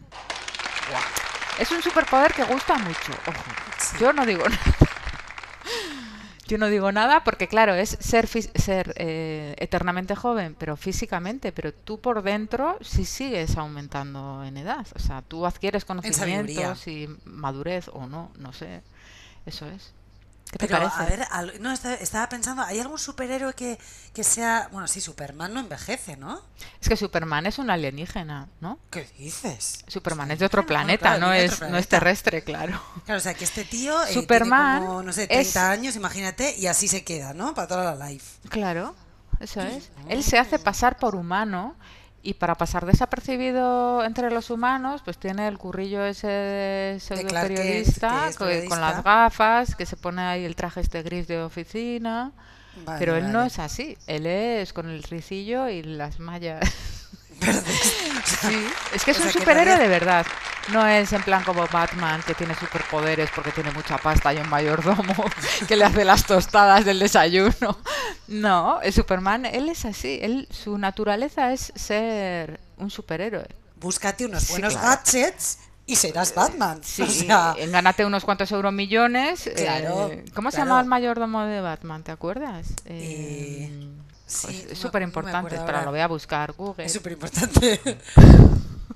[1.60, 3.44] Es un superpoder que gusta mucho, ojo.
[3.78, 3.98] Sí.
[4.00, 4.90] Yo no digo nada.
[6.48, 11.72] Yo no digo nada porque, claro, es ser, ser eh, eternamente joven, pero físicamente, pero
[11.72, 14.88] tú por dentro sí sigues aumentando en edad.
[14.96, 18.82] O sea, tú adquieres conocimientos y madurez o no, no sé.
[19.46, 19.94] Eso es.
[20.52, 21.02] ¿Qué te Pero, parece?
[21.02, 23.78] a ver, al- no, estaba, pensando, ¿hay algún superhéroe que,
[24.14, 24.68] que sea.
[24.72, 26.42] Bueno, sí, Superman no envejece, ¿no?
[26.82, 28.80] Es que Superman es un alienígena, ¿no?
[28.90, 29.84] ¿Qué dices?
[29.88, 32.00] Superman es de otro Bueno, planeta, claro, no, es, otro no es planeta.
[32.00, 32.82] terrestre, claro.
[33.06, 34.02] Claro, o sea, que este tío.
[34.06, 37.54] eh, Superman tiene como, no sé, es- 30 años, imagínate, y así se queda, ¿no?
[37.54, 38.40] Para toda la life.
[38.50, 38.96] Claro,
[39.40, 39.92] eso es.
[40.08, 41.76] Él se hace pasar por humano
[42.22, 48.30] y para pasar desapercibido entre los humanos, pues tiene el currillo ese de pseudo periodista,
[48.38, 52.32] que con las gafas, que se pone ahí el traje este gris de oficina.
[52.86, 56.60] Vale, pero él no es así, él es con el ricillo y las mallas.
[57.40, 57.96] Verdes.
[58.42, 60.26] Sí, es que es O un sea, que superhéroe de verdad.
[60.72, 64.50] No es en plan como Batman que tiene superpoderes porque tiene mucha pasta y un
[64.50, 65.14] mayordomo
[65.68, 67.78] que le hace las tostadas del desayuno.
[68.28, 70.20] No, el Superman, él es así.
[70.22, 73.48] Él, su naturaleza es ser un superhéroe.
[73.80, 74.90] Búscate unos Sí, buenos claro.
[74.90, 76.82] gadgets y serás Batman.
[76.84, 79.50] Sí, O sea, gánate unos cuantos euromillones.
[79.56, 82.04] Claro, eh, ¿Cómo se llamaba el mayordomo de Batman?
[82.04, 82.68] ¿Te acuerdas?
[82.86, 83.72] Eh, Eh,
[84.30, 85.56] sí, pues no- es súper no importante.
[85.56, 85.86] Espera, ahora.
[85.86, 86.52] lo voy a buscar.
[86.54, 86.86] Google.
[86.86, 87.80] es súper importante.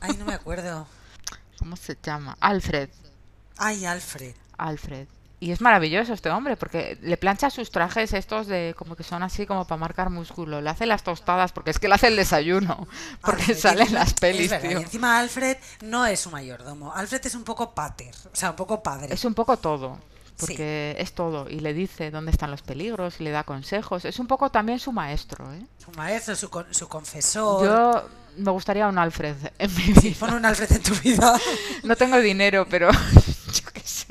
[0.01, 0.87] Ay, no me acuerdo.
[1.59, 2.35] ¿Cómo se llama?
[2.39, 2.89] Alfred.
[3.57, 4.35] Ay, Alfred.
[4.57, 5.07] Alfred.
[5.39, 9.23] Y es maravilloso este hombre, porque le plancha sus trajes estos de como que son
[9.23, 10.61] así como para marcar músculo.
[10.61, 12.87] Le hace las tostadas, porque es que le hace el desayuno.
[13.21, 14.79] Porque Alfred, y sale en encima- las pelis, verdad, tío.
[14.79, 16.93] Y encima Alfred no es un mayordomo.
[16.93, 19.13] Alfred es un poco pater, o sea, un poco padre.
[19.13, 19.99] Es un poco todo.
[20.39, 21.49] Porque es todo.
[21.49, 24.05] Y le dice dónde están los peligros, y le da consejos.
[24.05, 25.65] Es un poco también su maestro, ¿eh?
[25.77, 27.65] Su maestro, su, con- su confesor.
[27.65, 30.15] Yo me gustaría un Alfred en mi Sí, vida.
[30.19, 31.39] pon un Alfred en tu vida.
[31.83, 32.89] No tengo dinero, pero
[33.53, 34.07] yo qué sé.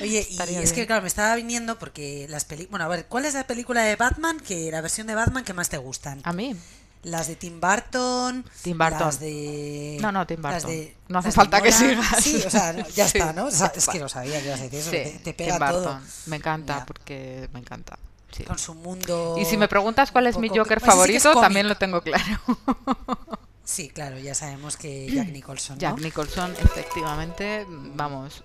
[0.00, 2.70] Oye, y Estaría es que claro, me estaba viniendo porque las películas...
[2.70, 5.52] Bueno, a ver, ¿cuál es la película de Batman, que la versión de Batman que
[5.52, 6.20] más te gustan?
[6.24, 6.56] A mí,
[7.02, 8.44] Las de Tim Burton.
[8.62, 8.98] Tim Burton.
[9.00, 9.96] Las de.
[10.02, 10.70] No, no, Tim Burton.
[10.70, 12.06] de- No hace falta que sigas.
[12.22, 13.18] Sí, o sea, ya Sí.
[13.18, 13.46] está, ¿no?
[13.46, 14.90] O sea, es que lo sabía que ibas a decir eso.
[14.90, 15.82] Sí, te, te pega Tim todo.
[15.94, 16.02] Burton.
[16.26, 17.98] Me encanta porque me encanta.
[18.32, 18.44] sí.
[18.44, 19.36] Con su mundo.
[19.38, 21.76] Y si me preguntas cuál es mi Joker Ese sí que es favorito, también lo
[21.76, 22.24] tengo claro.
[23.64, 25.76] Sí, claro, ya sabemos que Jack Nicholson.
[25.76, 25.80] ¿no?
[25.80, 28.42] Jack Nicholson, efectivamente, vamos,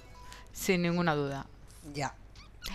[0.53, 1.45] sin ninguna duda.
[1.95, 2.13] Ya.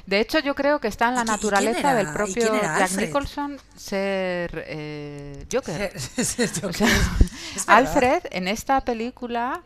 [0.06, 2.12] De hecho, yo creo que está en la ¿Y qui- y quién naturaleza era- del
[2.12, 3.06] propio Jack Alfred?
[3.06, 5.92] Nicholson ser eh, Joker.
[6.16, 6.66] Joker.
[6.70, 6.86] O sea,
[7.56, 7.66] Es verdad.
[7.66, 9.62] Alfred en esta película,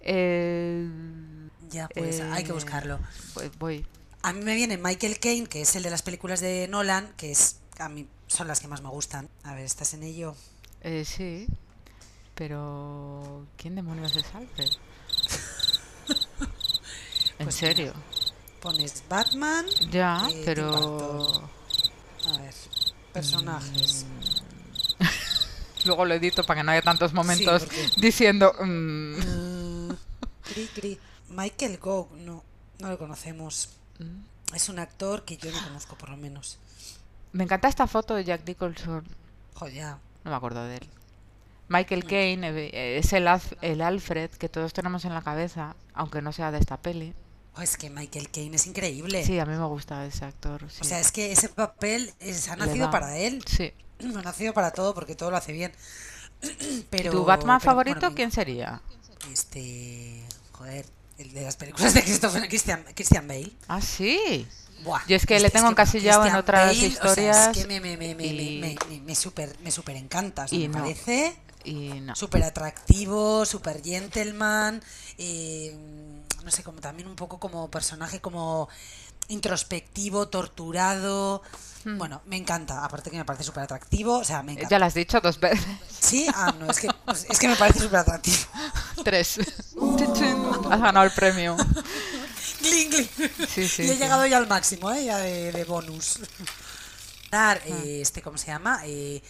[0.00, 0.88] eh,
[1.70, 2.98] Ya, pues hay que eh, buscarlo.
[3.34, 3.86] pues voy.
[4.22, 7.30] A mí me viene Michael Caine, que es el de las películas de Nolan, que
[7.30, 9.28] es a mí son las que más me gustan.
[9.44, 10.34] A ver, ¿estás en ello?
[10.80, 11.46] Eh, sí,
[12.34, 14.68] pero ¿quién demonios es Alfred?
[17.38, 17.92] ¿En Pues serio?
[18.66, 19.64] Pones Batman.
[19.92, 21.28] Ya, eh, pero...
[22.26, 22.52] A ver,
[23.12, 24.04] personajes.
[25.84, 28.52] Luego lo edito para que no haya tantos momentos porque- diciendo...
[28.58, 29.90] mm, Mm,
[30.42, 30.98] cri, cri.
[31.28, 32.42] Michael Gove, no,
[32.80, 33.68] no lo conocemos.
[34.00, 34.54] mm.
[34.56, 36.58] Es un actor que yo no conozco, por lo menos.
[37.30, 39.04] Me encanta esta foto de Jack Nicholson.
[39.54, 39.94] Joder.
[40.24, 40.88] No me acuerdo de él.
[41.68, 43.28] Michael Caine eh, es el,
[43.60, 47.14] el Alfred que todos tenemos en la cabeza, aunque no sea de esta peli.
[47.58, 49.24] Oh, es que Michael Caine es increíble.
[49.24, 50.64] Sí, a mí me gusta ese actor.
[50.70, 50.78] sí.
[50.82, 53.42] O sea, es que ese papel es- ha nacido para él.
[53.46, 53.72] Sí.
[54.00, 55.72] Ha nacido para todo porque todo lo hace bien.
[56.90, 58.82] Pero, ¿Tu Batman pero, favorito bueno, quién sería?
[59.32, 60.22] Este.
[60.52, 60.84] Joder,
[61.18, 63.52] el de las películas de Christopher, Christian, Christian Bale.
[63.68, 64.46] Ah, sí.
[64.84, 67.66] Buah, Yo es que le tengo encasillado en otras Bale, o sea, historias es que
[67.66, 70.44] me, me, me, me, y- me, super, me super encanta.
[70.44, 70.80] o sea, y me no.
[70.84, 72.14] parece Y no.
[72.14, 74.82] súper atractivo, súper gentleman.
[75.16, 75.74] eh,
[76.44, 78.68] no sé, como también un poco como personaje como
[79.28, 81.42] introspectivo, torturado.
[81.84, 81.98] Hmm.
[81.98, 82.84] Bueno, me encanta.
[82.84, 84.18] Aparte que me parece súper atractivo.
[84.18, 84.70] O sea, me encanta.
[84.70, 85.64] Ya lo has dicho dos veces.
[85.88, 88.36] Sí, ah, no, es que, pues, es que me parece súper atractivo.
[89.04, 89.38] Tres.
[90.70, 91.56] Has ganado el premio.
[92.62, 93.10] Sí, sí,
[93.54, 93.96] y he sí.
[93.96, 95.04] llegado ya al máximo, ¿eh?
[95.04, 96.18] Ya de, de bonus.
[97.30, 98.80] Dar, eh, este, ¿cómo se llama?
[98.84, 99.22] Eh,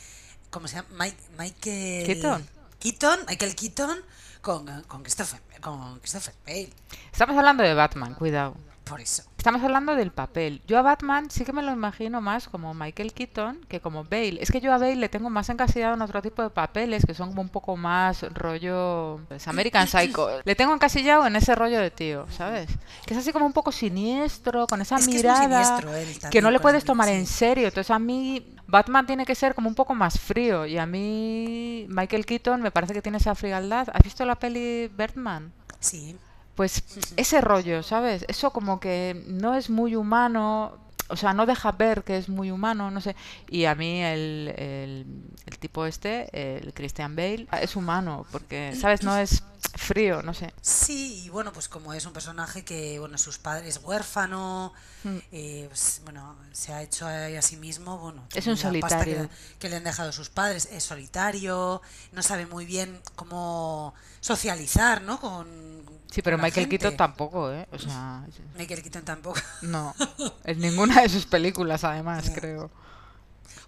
[0.51, 0.89] ¿Cómo se llama?
[0.93, 2.07] Mike, Michael...
[2.07, 2.49] Keaton.
[2.79, 3.99] Keaton, Michael Keaton
[4.41, 6.71] con, con, Christopher, con Christopher Bale.
[7.11, 8.55] Estamos hablando de Batman, cuidado.
[8.85, 9.25] Por eso.
[9.47, 10.61] Estamos hablando del papel.
[10.67, 14.39] Yo a Batman sí que me lo imagino más como Michael Keaton que como Bale.
[14.41, 17.15] Es que yo a Bale le tengo más encasillado en otro tipo de papeles que
[17.15, 20.31] son como un poco más rollo pues, American Psycho.
[20.45, 22.69] Le tengo encasillado en ese rollo de tío, ¿sabes?
[23.07, 26.43] Que es así como un poco siniestro, con esa Es que es mirada él que
[26.43, 27.69] no le puedes tomar en serio.
[27.69, 31.87] Entonces a mí Batman tiene que ser como un poco más frío y a mí
[31.89, 33.91] Michael Keaton me parece que tiene esa frialdad.
[33.93, 35.53] ¿Has visto la peli Birdman?
[35.79, 36.17] Sí.
[36.57, 36.83] Pues
[37.17, 38.25] ese rollo, ¿sabes?
[38.29, 42.51] Eso como que no es muy humano, o sea, no deja ver que es muy
[42.51, 43.15] humano, no sé.
[43.49, 45.07] Y a mí el, el,
[45.47, 49.03] el tipo este, el Christian Bale, es humano, porque, ¿sabes?
[49.03, 49.43] No es
[49.77, 50.53] frío, no sé.
[50.63, 54.73] Sí, y bueno, pues como es un personaje que, bueno, sus padres es huérfano,
[55.05, 55.19] Mm.
[55.31, 58.81] eh, pues, bueno, se ha hecho a, a sí mismo, bueno, Es un pasta que,
[58.81, 59.29] solitario.
[59.61, 65.21] que le han dejado sus padres, es solitario, no sabe muy bien cómo socializar, ¿no?
[65.21, 65.76] Con,
[66.11, 66.97] Sí, pero Michael Keaton gente.
[66.99, 67.67] tampoco, ¿eh?
[67.73, 68.25] O sea,
[68.57, 69.41] Michael Keaton tampoco.
[69.63, 69.95] no.
[70.45, 72.35] En ninguna de sus películas, además, Ya.
[72.35, 72.71] creo.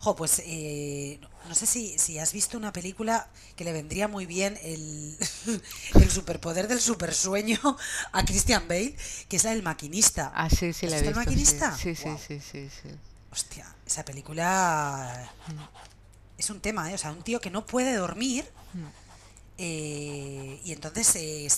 [0.01, 4.27] Jo, pues eh, no sé si, si has visto una película que le vendría muy
[4.27, 5.19] bien el,
[5.95, 7.59] el superpoder del supersueño
[8.13, 8.95] a Christian Bale,
[9.29, 10.31] que es la del maquinista.
[10.35, 11.77] Ah, sí, sí, ¿Has la he visto el maquinista?
[11.77, 12.19] Sí, sí, Guau.
[12.19, 12.89] sí, sí, sí.
[13.33, 15.33] Hostia, esa película
[16.39, 16.95] es un tema, ¿eh?
[16.95, 18.49] O sea, un tío que no puede dormir
[19.59, 21.49] eh, y entonces, eh,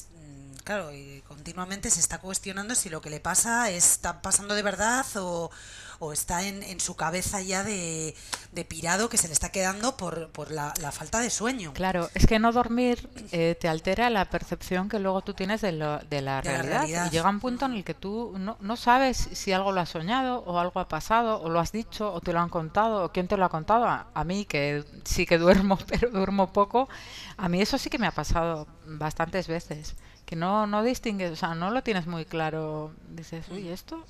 [0.62, 5.04] claro, eh, continuamente se está cuestionando si lo que le pasa está pasando de verdad
[5.16, 5.50] o,
[5.98, 8.14] o está en, en su cabeza ya de,
[8.52, 11.72] de pirado que se le está quedando por, por la, la falta de sueño.
[11.74, 15.72] Claro, es que no dormir eh, te altera la percepción que luego tú tienes de,
[15.72, 17.06] lo- de la, De la realidad.
[17.06, 19.90] Y llega un punto en el que tú no, no sabes si algo lo has
[19.90, 23.12] soñado o algo ha pasado o lo has dicho o te lo han contado o
[23.12, 23.84] quién te lo ha contado.
[23.86, 26.88] A, a mí que sí que duermo, pero duermo poco,
[27.36, 29.96] a mí eso sí que me ha pasado bastantes veces.
[30.30, 32.92] Que no, no distingues, o sea, no lo tienes muy claro.
[33.08, 34.06] Dices, uy, ¿esto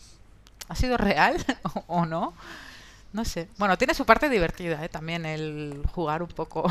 [0.69, 1.43] ha sido real
[1.87, 2.35] o, no?
[3.15, 3.49] No sé.
[3.57, 4.91] Bueno, tiene su parte divertida, ¿eh?
[4.91, 6.71] También el jugar un poco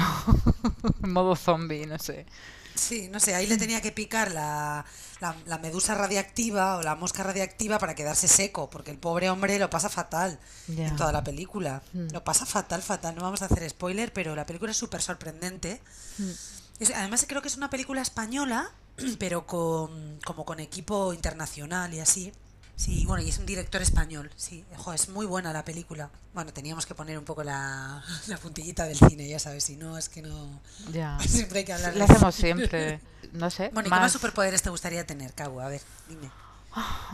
[1.04, 2.28] en modo zombie, no sé.
[2.76, 4.86] Sí, no sé, ahí le tenía que picar la,
[5.20, 9.58] la, la medusa radiactiva o la mosca radiactiva para quedarse seco, porque el pobre hombre
[9.58, 11.82] lo pasa fatal en toda la película.
[11.94, 12.10] Mm.
[12.14, 13.16] Lo pasa fatal, fatal.
[13.16, 15.82] No vamos a hacer spoiler, pero la película es súper sorprendente.
[16.20, 16.84] Mm.
[16.96, 18.72] Además creo que es una película española,
[19.18, 22.32] pero con, como con equipo internacional y así.
[22.76, 24.64] Sí, bueno, y es un director español, sí.
[24.78, 26.10] Ojo, es muy buena la película.
[26.34, 29.98] Bueno, teníamos que poner un poco la, la puntillita del cine, ya sabes, si no,
[29.98, 30.62] es que no...
[30.94, 31.20] Ya.
[31.28, 33.02] Siempre hay que hablar Lo hacemos siempre.
[33.34, 33.70] No sé.
[33.74, 35.60] Bueno, ¿y qué más superpoderes te gustaría tener, Cabo?
[35.60, 36.32] A ver, dime.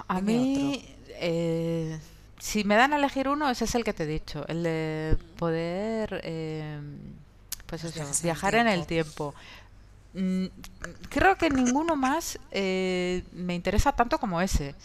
[0.08, 2.00] A Dime mí, eh,
[2.40, 5.18] si me dan a elegir uno, ese es el que te he dicho, el de
[5.38, 6.80] poder, eh,
[7.66, 9.34] pues eso, viajes en el viajar en el tiempo.
[10.16, 10.46] Mm,
[11.10, 14.76] Creo que ninguno más eh, me interesa tanto como ese.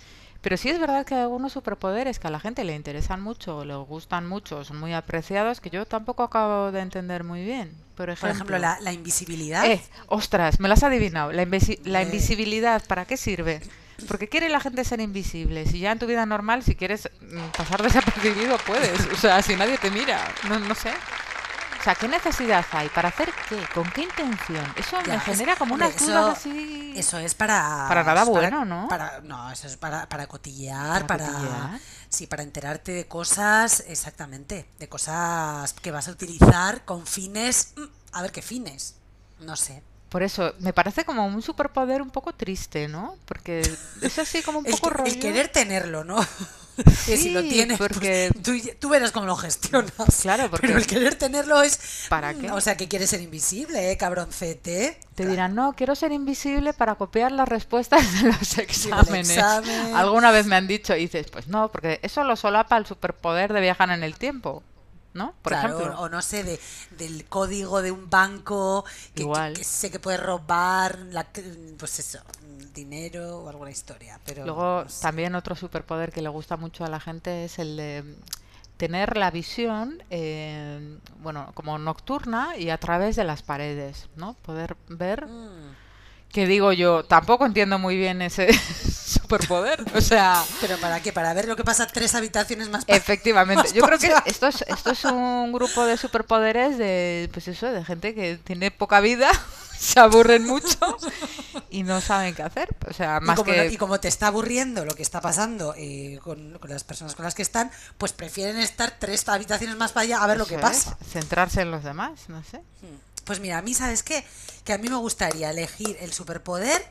[0.43, 3.63] Pero sí es verdad que hay algunos superpoderes que a la gente le interesan mucho,
[3.67, 7.75] le gustan mucho, son muy apreciados, que yo tampoco acabo de entender muy bien.
[7.95, 9.67] Por ejemplo, Por ejemplo, la, la invisibilidad.
[9.67, 11.31] eh, ostras, me lo has adivinado.
[11.33, 12.05] La, invisi- la Eh.
[12.07, 13.61] invisibilidad, ¿para qué sirve?
[14.09, 15.67] Porque quiere la gente ser invisible.
[15.67, 18.99] Si ya en tu vida normal, si quieres mm, pasar desapercibido, puedes.
[19.13, 20.91] O sea, si nadie te mira, no, no sé.
[21.81, 22.89] O sea, ¿qué necesidad hay?
[22.91, 23.57] ¿Para hacer qué?
[23.73, 24.65] ¿Con qué intención?
[24.77, 26.93] Eso Ya, me genera como unas dudas eso- así.
[26.95, 27.87] Eso es para...
[27.89, 28.87] Para nada bueno, ¿no?
[28.89, 31.27] Para, no, eso es para, para cotillear, para...
[31.27, 31.81] Cotillear.
[32.11, 37.73] Sí, para enterarte de cosas, exactamente, de cosas que vas a utilizar con fines...
[37.77, 38.97] mm, A ver qué fines,
[39.39, 39.83] no sé.
[40.11, 43.17] Por eso, me parece como un superpoder un poco triste, ¿no?
[43.27, 43.61] Porque
[44.03, 45.21] es así como un El, poco que- el rollo.
[45.21, 46.19] querer tenerlo, ¿no?
[47.07, 49.93] Que si lo Sí, tienes, pues, porque- tú, tú verás cómo lo gestionas.
[50.23, 52.07] Claro, porque- Pero el querer tenerlo es...
[52.09, 52.51] ¿Para mm, qué?
[52.53, 54.99] O sea, que quieres ser invisible, ¿eh, cabroncete?
[55.15, 59.31] Te dirán, no, quiero ser invisible para copiar las respuestas de los exámenes.
[59.31, 59.95] examen.
[59.95, 63.53] Alguna vez me han dicho, y dices, pues no, porque eso lo solapa el superpoder
[63.53, 64.63] de viajar en el tiempo,
[65.13, 65.35] ¿no?
[65.43, 66.01] Por claro, ejemplo.
[66.01, 66.59] o no sé, de,
[66.97, 69.53] del código de un banco que, que- Igual.
[69.55, 71.27] que sé que puede robar, la,
[71.79, 72.21] pues eso,
[72.73, 74.19] dinero o alguna historia.
[74.25, 78.17] Pero Luego, también otro superpoder que le gusta mucho a la gente es el de
[78.77, 84.35] tener la visión, eh, bueno, como nocturna y a través de las paredes, ¿no?
[84.43, 85.75] Poder ver Mm,
[86.33, 88.49] que digo yo, tampoco entiendo muy bien ese
[89.05, 89.85] superpoder.
[89.95, 91.13] O sea, ¿Pero para qué?
[91.13, 93.63] ¿Para ver lo que pasa tres habitaciones más efectivamente.
[93.65, 97.71] más Yo creo que esto es, esto es un grupo de superpoderes de, pues eso,
[97.71, 99.31] de gente que tiene poca vida,
[99.93, 100.79] se aburren mucho
[101.71, 102.69] y no saben qué hacer.
[102.89, 103.67] O sea, Y más como, que...
[103.67, 107.25] y como te está aburriendo lo que está pasando eh, con, con las personas con
[107.25, 110.57] las que están, pues prefieren estar tres habitaciones más para allá a ver lo que
[110.57, 110.99] es, pasa.
[111.11, 112.63] centrarse en los demás, no sé.
[113.25, 114.25] Pues mira, a mí, ¿sabes qué?
[114.65, 116.85] Que a mí me gustaría elegir el superpoder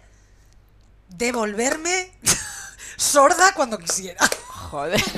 [1.10, 2.12] de volverme
[2.98, 4.26] sorda cuando quisiera.
[4.48, 5.04] Joder.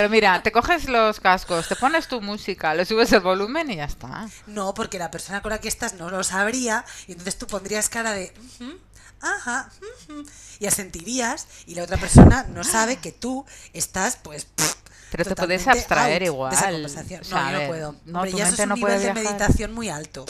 [0.00, 3.76] Pero mira, te coges los cascos, te pones tu música, le subes el volumen y
[3.76, 4.26] ya está.
[4.46, 7.90] No, porque la persona con la que estás no lo sabría y entonces tú pondrías
[7.90, 8.32] cara de...
[8.60, 8.78] "Ujú,
[9.20, 9.68] Ajá,
[10.08, 10.24] ujú",
[10.58, 14.46] y asentirías y la otra persona no sabe que tú estás pues...
[14.46, 14.74] pff,
[15.10, 16.72] Pero te puedes abstraer out de esa igual.
[16.72, 17.20] conversación.
[17.30, 17.96] No, yo no puedo.
[18.06, 19.38] no, Hombre, ya eso es no un puede nivel de viajar.
[19.38, 20.24] meditación muy alto.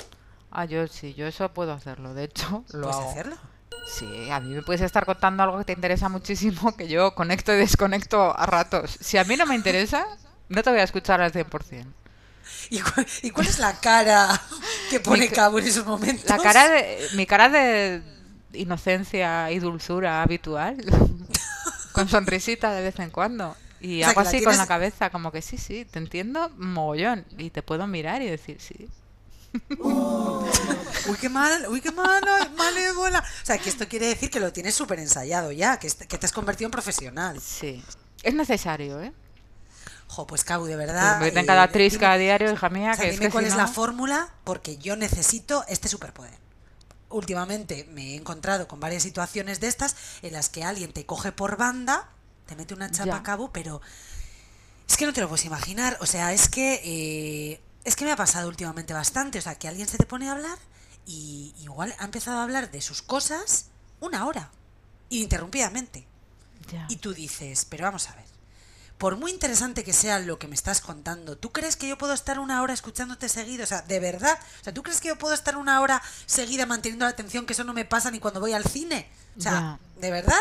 [0.51, 2.13] Ah, yo sí, yo eso puedo hacerlo.
[2.15, 3.11] De hecho, lo ¿Puedes hago.
[3.13, 3.37] hacerlo?
[3.87, 7.53] Sí, a mí me puedes estar contando algo que te interesa muchísimo, que yo conecto
[7.53, 8.97] y desconecto a ratos.
[9.01, 10.07] Si a mí no me interesa,
[10.49, 11.87] no te voy a escuchar al 100%.
[12.71, 14.41] ¿Y, cu- y cuál es la cara
[14.91, 16.29] que pone Mi Cabo en esos momentos?
[16.29, 18.03] La cara de, mi cara de
[18.53, 20.77] inocencia y dulzura habitual,
[21.93, 23.57] con sonrisita de vez en cuando.
[23.81, 27.25] Y O sea, hago así con la cabeza, como que sí, sí, te entiendo mogollón.
[27.39, 28.89] Y te puedo mirar y decir, sí.
[29.79, 32.23] Uy, qué mal, uy, qué mal,
[32.57, 33.19] malévola.
[33.21, 36.33] O sea, que esto quiere decir que lo tienes súper ensayado ya, que, te has
[36.33, 37.41] convertido en profesional.
[37.41, 37.83] Sí.
[38.23, 39.13] Es necesario, ¿eh?
[40.09, 41.19] Jo, pues Cabo, de verdad.
[41.19, 43.33] Me meten eh, cada dime- cada diario, hija mía, o sea, que es dime que
[43.33, 46.39] cuál si es no- la fórmula, porque yo necesito este superpoder.
[47.09, 51.33] Últimamente me he encontrado con varias situaciones de estas en las que alguien te coge
[51.33, 52.09] por banda,
[52.47, 53.17] te mete una chapa Ya.
[53.17, 53.81] a cabo, pero
[54.89, 55.97] es que no te lo puedes imaginar.
[56.01, 59.39] O sea, es que eh, es que me ha pasado últimamente bastante.
[59.39, 60.59] O sea, que alguien se te pone a hablar
[61.07, 63.67] y igual ha empezado a hablar de sus cosas
[64.01, 64.51] una hora,
[65.09, 66.07] ininterrumpidamente.
[66.71, 66.87] Ya.
[66.89, 68.25] Y tú dices, pero vamos a ver,
[69.01, 72.13] por muy interesante que sea lo que me estás contando, ¿tú crees que yo puedo
[72.13, 73.65] estar una hora escuchándote seguido?
[73.65, 74.39] O sea, ¿de verdad?
[74.61, 77.55] O sea, ¿tú crees que yo puedo estar una hora seguida manteniendo la atención que
[77.55, 79.09] eso no me pasa ni cuando voy al cine?
[79.39, 80.39] O sea, ¿de verdad?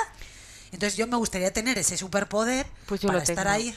[0.71, 3.75] Entonces yo me gustaría tener ese superpoder Pues para estar ahí,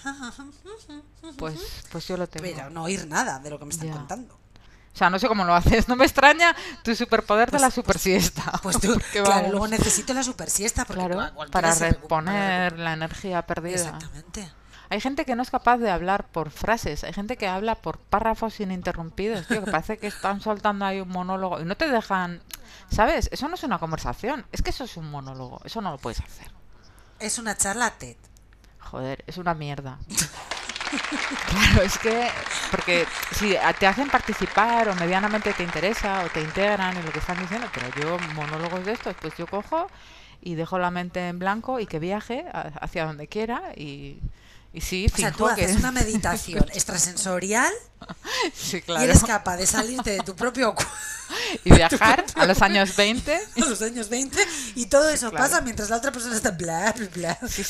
[1.39, 1.59] Pues,
[1.91, 2.45] pues yo lo tengo.
[2.45, 3.95] pero no oír nada de lo que me están Ya.
[3.95, 4.35] contando.
[4.35, 5.89] O sea, no sé cómo lo haces.
[5.89, 8.53] No me extraña tu superpoder de Pues- la super siesta.
[8.63, 13.41] Pues tú, Porque claro, luego necesito la super siesta porque claro, para reponer la energía
[13.43, 13.77] perdida.
[13.77, 14.53] Exactamente.
[14.91, 17.97] Hay gente que no es capaz de hablar por frases, hay gente que habla por
[17.97, 22.43] párrafos ininterrumpidos, tío, que parece que están soltando ahí un monólogo y no te dejan,
[22.91, 23.31] ¿sabes?
[23.33, 26.21] Eso no es una conversación, es que eso es un monólogo, eso no lo puedes
[26.21, 26.53] hacer.
[27.23, 28.17] Es una charla TED.
[28.81, 29.99] Joder, es una mierda.
[31.49, 32.29] Claro, es que,
[32.71, 37.21] porque si te hacen participar o medianamente te interesa o te integran en lo que
[37.21, 39.87] están diciendo, pero yo monólogos de estos, pues yo cojo
[40.43, 44.19] y dejo la mente en blanco y que viaje hacia donde quiera y,
[44.73, 45.65] y sí, O sea, tú que...
[45.65, 47.73] haces una meditación extrasensorial
[48.53, 49.03] Sí, y claro.
[49.05, 50.83] eres capaz de salirte de tu propio cu-
[51.65, 53.35] Y viajar a los años 20.
[53.57, 54.37] a los años 20
[54.75, 55.45] y todo eso claro.
[55.45, 57.63] pasa mientras la otra persona está bla, bla, bla, Sí,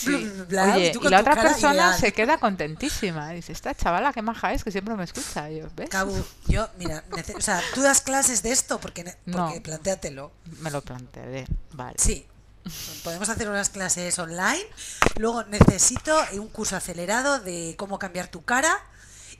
[0.48, 2.00] bla, bla, tú y la otra persona ideal.
[2.00, 3.30] se queda contentísima.
[3.30, 5.50] Dice, esta chavala que maja es, que siempre me escucha.
[5.50, 5.90] Y yo, ¿ves?
[5.90, 7.04] Cabu, yo, mira,
[7.36, 9.46] o sea, tú das clases de esto porque, No.
[9.46, 10.32] porque plantéatelo.
[10.60, 11.46] Me lo plantearé.
[11.72, 11.94] Vale.
[11.98, 12.26] Sí.
[13.02, 14.64] Podemos hacer unas clases online.
[15.16, 18.72] Luego necesito un curso acelerado de cómo cambiar tu cara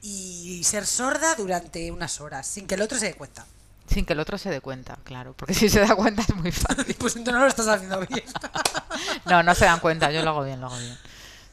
[0.03, 3.47] y ser sorda durante unas horas, sin que el otro se dé cuenta.
[3.87, 5.35] Sin que el otro se dé cuenta, claro.
[5.37, 6.95] Porque si se da cuenta es muy fácil.
[6.99, 8.25] Pues entonces no lo estás haciendo bien.
[9.27, 10.11] No, no se dan cuenta.
[10.11, 10.99] Yo lo hago bien, lo hago bien.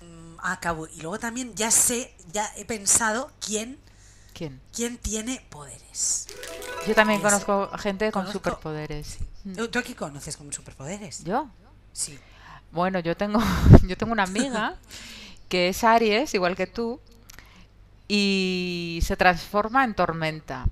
[0.02, 3.78] Mm, Ah, Cabu, y luego también ya sé, ya he pensado quién,
[4.34, 4.60] ¿Quién?
[4.74, 6.28] quién tiene poderes.
[6.88, 9.18] Yo también conozco gente con conozco- superpoderes.
[9.56, 11.24] ¿Tú, tú aquí conoces como superpoderes?
[11.24, 11.50] ¿Yo?
[11.94, 12.18] Sí.
[12.72, 13.40] Bueno, yo tengo,
[13.88, 14.76] yo tengo una amiga
[15.50, 17.00] que es Aries, igual que tú,
[18.08, 20.66] y se transforma en tormenta.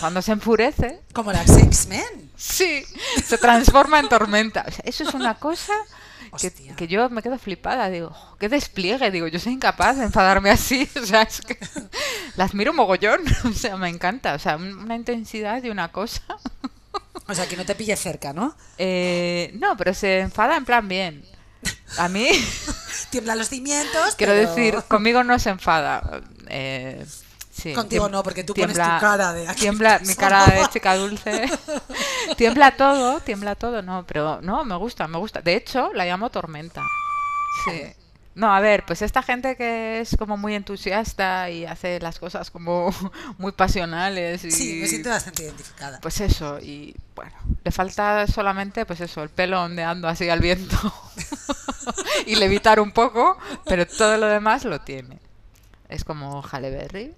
[0.00, 2.30] Cuando se enfurece, Como las X-Men.
[2.36, 2.84] sí,
[3.24, 4.64] se transforma en tormenta.
[4.68, 5.72] O sea, eso es una cosa
[6.38, 7.88] que, que yo me quedo flipada.
[7.88, 9.10] Digo, "Oh, qué despliegue.
[9.10, 10.86] Digo, yo soy incapaz de enfadarme así.
[11.00, 11.58] O sea, es que
[12.36, 13.22] la admiro mogollón.
[13.44, 14.34] O sea, me encanta.
[14.34, 16.22] O sea, un- una intensidad y una cosa.
[17.28, 18.56] O sea, que no te pille cerca, ¿no?
[18.78, 21.24] Eh, no, pero se enfada en plan bien.
[21.98, 22.28] A mí,
[23.10, 24.14] Tiembla los cimientos.
[24.16, 26.22] quiero pero- decir, conmigo no se enfada.
[26.48, 27.04] Eh,
[27.50, 30.94] sí, Contigo no, porque tú pones tu cara de aquí Tiembla mi cara de chica
[30.96, 31.50] dulce.
[32.36, 35.40] tiembla todo, tiembla todo, no, pero no, me gusta, me gusta.
[35.42, 36.82] De hecho, la llamo tormenta.
[37.64, 37.82] Sí.
[38.38, 42.52] No, a ver, pues esta gente que es como muy entusiasta y hace las cosas
[42.52, 42.94] como
[43.38, 45.98] muy pasionales y Sí, me siento bastante identificada.
[46.00, 47.32] pues eso, y bueno,
[47.64, 50.76] le falta solamente, pues eso, el pelo ondeando así al viento
[52.26, 53.36] y levitar un poco,
[53.66, 55.18] pero todo lo demás lo tiene.
[55.88, 57.16] Es como Halle Berry.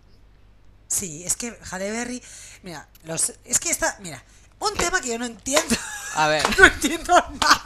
[0.88, 2.22] Sí, es que Halle Berry,
[2.62, 4.24] mira, los, es que está, mira,
[4.60, 5.76] un tema que yo no entiendo,
[6.14, 7.62] A ver, no entiendo nada.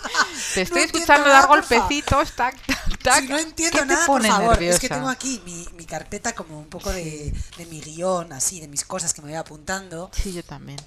[0.54, 3.20] te estoy No escuchando dar golpecitos, tac, tac, tac.
[3.22, 6.34] Si no entiendo ¿Qué te nada, por favor, es que tengo aquí mi, mi carpeta
[6.34, 10.10] como un poco de, de mi guion, así, de mis cosas que me voy apuntando.
[10.14, 10.78] Sí, yo también.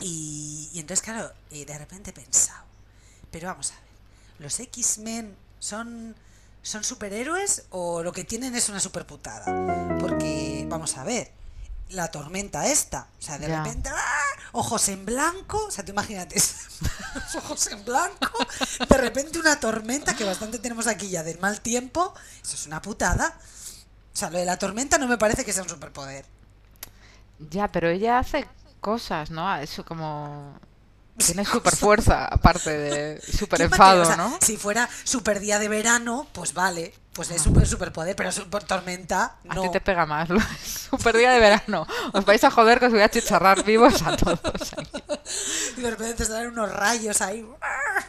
[0.00, 2.64] Y, y entonces, claro, eh, de repente he pensado,
[3.32, 3.82] pero vamos a ver,
[4.38, 6.14] ¿los X-Men son,
[6.62, 9.44] son superhéroes o lo que tienen es una superputada?
[9.98, 11.32] Porque, vamos a ver,
[11.90, 13.62] la tormenta esta, o sea, de Ya.
[13.62, 14.22] repente, ¡ah!
[14.52, 16.36] ojos en blanco, o sea, tú imagínate,
[17.36, 18.30] ojos en blanco,
[18.88, 22.80] de repente una tormenta que bastante tenemos aquí ya del mal tiempo, eso es una
[22.82, 23.38] putada.
[24.14, 26.24] O sea, lo de la tormenta no me parece que sea un superpoder.
[27.50, 28.46] Ya, pero ella hace
[28.80, 29.54] cosas, ¿no?
[29.56, 30.58] Eso como...
[31.18, 34.02] Tiene super fuerza, aparte de super ¿Quién va a enfado, querer?
[34.02, 34.38] O sea, ¿no?
[34.40, 39.38] Si fuera super día de verano, pues vale, pues es super superpoder, pero super tormenta,
[39.48, 39.62] A no.
[39.62, 40.28] ti te pega más.
[40.88, 41.84] Super día de verano.
[42.12, 44.38] Os vais a joder que os voy a chicharrar vivos a todos.
[45.76, 47.46] Y de repente te unos rayos ahí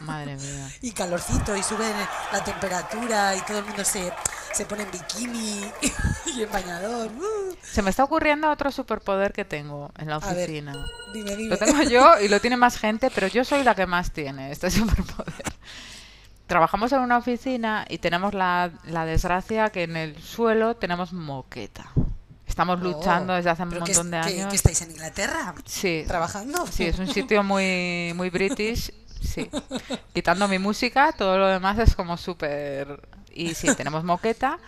[0.00, 0.70] Madre mía.
[0.80, 1.84] y calorcito y sube
[2.32, 4.12] la temperatura y todo el mundo se,
[4.54, 5.70] se pone en bikini
[6.26, 7.08] y en bañador.
[7.08, 7.56] Uh.
[7.62, 10.72] Se me está ocurriendo otro superpoder que tengo en la A ver, oficina.
[11.12, 11.50] Dime, dime.
[11.50, 14.52] Lo tengo yo y lo tiene más gente, pero yo soy la que más tiene
[14.52, 15.52] este superpoder.
[16.50, 21.92] Trabajamos en una oficina y tenemos la, la desgracia que en el suelo tenemos moqueta.
[22.44, 24.48] Estamos luchando Oh, desde hace un ¿pero qué montón de es- años.
[24.50, 25.54] ¿Qué estáis en Inglaterra?
[25.64, 26.66] Sí, ¿Trabajando?
[26.66, 28.92] sí, es un sitio muy, muy british.
[29.22, 29.48] Sí.
[30.12, 33.00] Quitando mi música, todo lo demás es como súper...
[33.32, 34.58] Y sí, tenemos moqueta.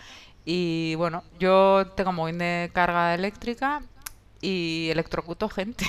[0.45, 3.81] Y bueno, yo tengo móvil de carga eléctrica
[4.39, 5.85] y electrocuto gente.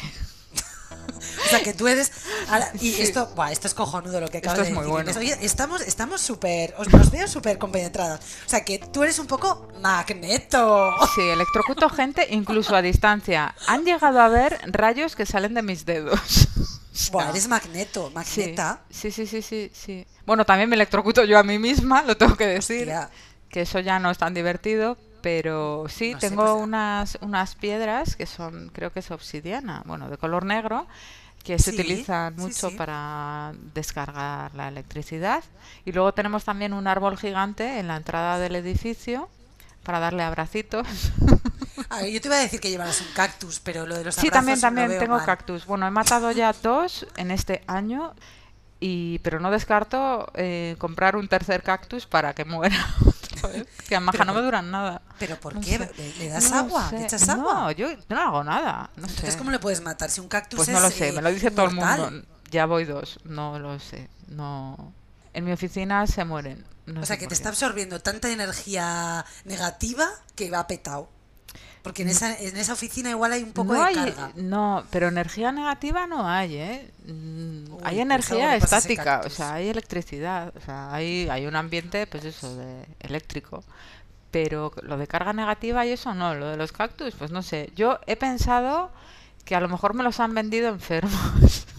[1.44, 2.10] O sea, que tú eres...
[2.48, 3.02] ahora- y Sí.
[3.02, 5.14] esto, buah, esto es cojonudo lo que acabas Esto de es muy decir.
[5.14, 5.34] bueno.
[5.36, 6.74] Oye, estamos estamos súper...
[6.78, 8.20] Os, os veo súper compenetradas.
[8.46, 10.90] O sea, que tú eres un poco magneto.
[11.14, 13.54] Sí, electrocuto gente incluso a distancia.
[13.66, 16.20] Han llegado a ver rayos que salen de mis dedos.
[17.10, 18.82] Buah, eres magneto, magneta.
[18.90, 20.06] sí, sí, sí, sí, sí.
[20.26, 22.82] Bueno, también me electrocuto yo a mí misma, lo tengo que decir.
[22.82, 23.10] Hostia.
[23.48, 28.26] Que eso ya no es tan divertido, pero sí, No tengo unas, unas piedras que
[28.26, 30.86] son, creo que es obsidiana, bueno, de color negro,
[31.44, 32.74] que se Sí, utilizan sí, mucho sí.
[32.76, 35.44] para descargar la electricidad.
[35.86, 39.30] Y luego tenemos también un árbol gigante en la entrada del edificio
[39.84, 40.86] para darle abracitos.
[41.90, 44.18] A ver, yo te iba a decir que llevaras un cactus, pero lo de los
[44.18, 45.22] Sí, abrazos también, lo también veo tengo mal.
[45.22, 45.66] cactus.
[45.66, 48.14] Bueno, he matado ya dos en este año,
[48.80, 52.76] y pero no descarto eh, comprar un tercer cactus para que muera.
[53.88, 55.02] que a maja no me duran nada.
[55.18, 55.78] ¿Pero por No qué?
[55.78, 56.90] ¿Le, le das No agua?
[56.90, 56.98] sé.
[56.98, 57.54] ¿Le echas agua?
[57.54, 58.90] No, yo no hago nada.
[58.96, 59.38] No Entonces, sé.
[59.38, 61.30] ¿cómo le puedes matar si un cactus Pues es no lo sé, eh, me lo
[61.30, 62.00] dice todo el mortal?
[62.12, 62.26] mundo.
[62.50, 64.08] Ya voy dos, no lo sé.
[64.28, 64.92] No.
[65.32, 66.64] en mi oficina se mueren.
[67.00, 71.08] O sea, que te está absorbiendo tanta energía negativa que va petado.
[71.84, 74.32] Porque en esa, en esa oficina igual hay un poco no de hay, carga.
[74.36, 76.90] no, pero energía negativa no hay, ¿eh?
[77.04, 81.56] Mm, Uy, hay pues energía estática, o sea, hay electricidad, o sea, hay, hay un
[81.56, 83.62] ambiente, pues eso, de eléctrico.
[84.30, 87.70] Pero lo de carga negativa y eso no, lo de los cactus, pues no sé.
[87.76, 88.90] Yo he pensado
[89.44, 91.66] que a lo mejor me los han vendido enfermos.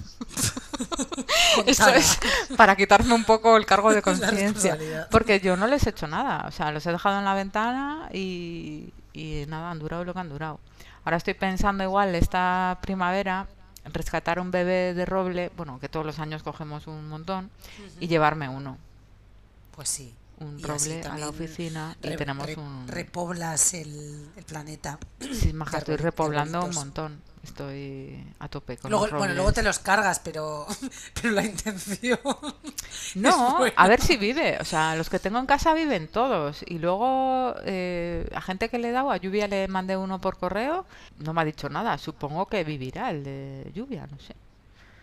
[1.66, 2.20] Eso es
[2.56, 4.78] para quitarme un poco el cargo de conciencia.
[5.12, 6.46] Porque yo no les he hecho nada.
[6.48, 10.20] O sea, los he dejado en la ventana y, y nada, han durado lo que
[10.20, 10.60] han durado.
[11.04, 13.48] Ahora estoy pensando igual esta primavera
[13.86, 17.50] rescatar un bebé de roble, bueno, que todos los años cogemos un montón,
[18.00, 18.78] y llevarme uno,
[19.76, 20.14] Pues sí.
[20.40, 22.88] un Y roble a la oficina y tenemos re- un...
[22.88, 24.98] repoblas el, el planeta.
[25.32, 27.22] Sí, maja, estoy repoblando un montón.
[27.46, 30.66] Estoy a tope con Luego, los bueno, luego te los cargas, pero,
[31.14, 32.20] pero la intención.
[33.16, 34.58] No, a ver si vive.
[34.60, 36.64] O sea, los que tengo en casa viven todos.
[36.68, 40.38] Y luego eh, a gente que le he dado, a Lluvia le mandé uno por
[40.38, 40.86] correo,
[41.20, 41.98] no me ha dicho nada.
[41.98, 44.36] Supongo que vivirá el de Lluvia, no sé.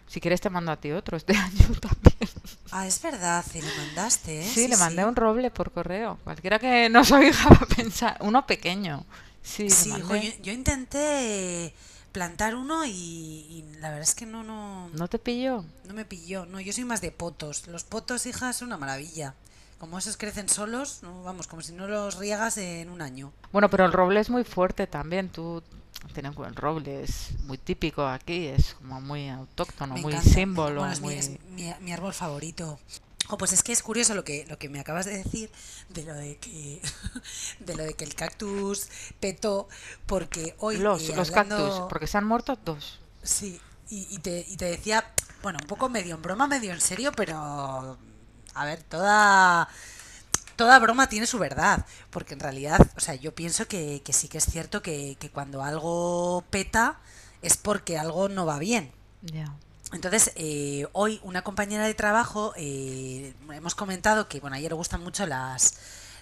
[0.07, 2.31] Si quieres te mando a ti otro este año también.
[2.71, 4.45] Ah, es verdad, se le mandaste, ¿eh?
[4.45, 6.19] Sí, le mandé un roble por correo.
[6.25, 8.17] Cualquiera que nos oiga va a pensar.
[8.21, 9.05] Uno pequeño.
[9.43, 10.37] Sí, Sí, jo, mandé.
[10.39, 11.75] yo, yo intenté
[12.13, 15.65] plantar uno y, y la verdad es que no, no, ¿No te pilló?
[15.87, 16.47] no me pilló.
[16.47, 17.67] No, yo soy más de potos.
[17.67, 19.35] Los potos, hija, son una maravilla.
[19.79, 23.33] Como esos crecen solos, no, vamos, como si no los riegas en un año.
[23.51, 25.29] Bueno, pero el roble es muy fuerte también.
[25.29, 25.63] Tú
[26.15, 30.13] ten en cuenta, el roble es muy típico aquí, es como muy autóctono, Me muy
[30.13, 30.31] encanta.
[30.33, 30.81] símbolo.
[30.81, 31.15] Bueno, es, mi, muy...
[31.17, 32.79] es mi- mi árbol favorito.
[33.35, 35.51] Oh, pues es que es curioso lo que, lo que me acabas de decir
[35.89, 36.83] de lo de que
[37.61, 38.89] de lo de que el cactus
[39.21, 39.69] petó
[40.05, 43.01] porque hoy Los, eh, los hablando- cactus, porque se han muerto dos.
[43.23, 43.59] Sí,
[43.89, 45.11] y, y te, y te decía,
[45.43, 47.97] bueno, un poco medio en broma, medio en serio, pero
[48.55, 49.67] a ver, toda
[50.57, 54.29] toda broma tiene su verdad, porque en realidad, o sea, yo pienso que, que sí
[54.29, 57.01] que es cierto que, que cuando algo peta
[57.41, 58.93] es porque algo no va bien.
[59.23, 59.57] Ya.
[59.93, 64.75] Entonces, eh, hoy una compañera de trabajo, eh, hemos comentado que, bueno, a ella le
[64.75, 65.75] gustan mucho las,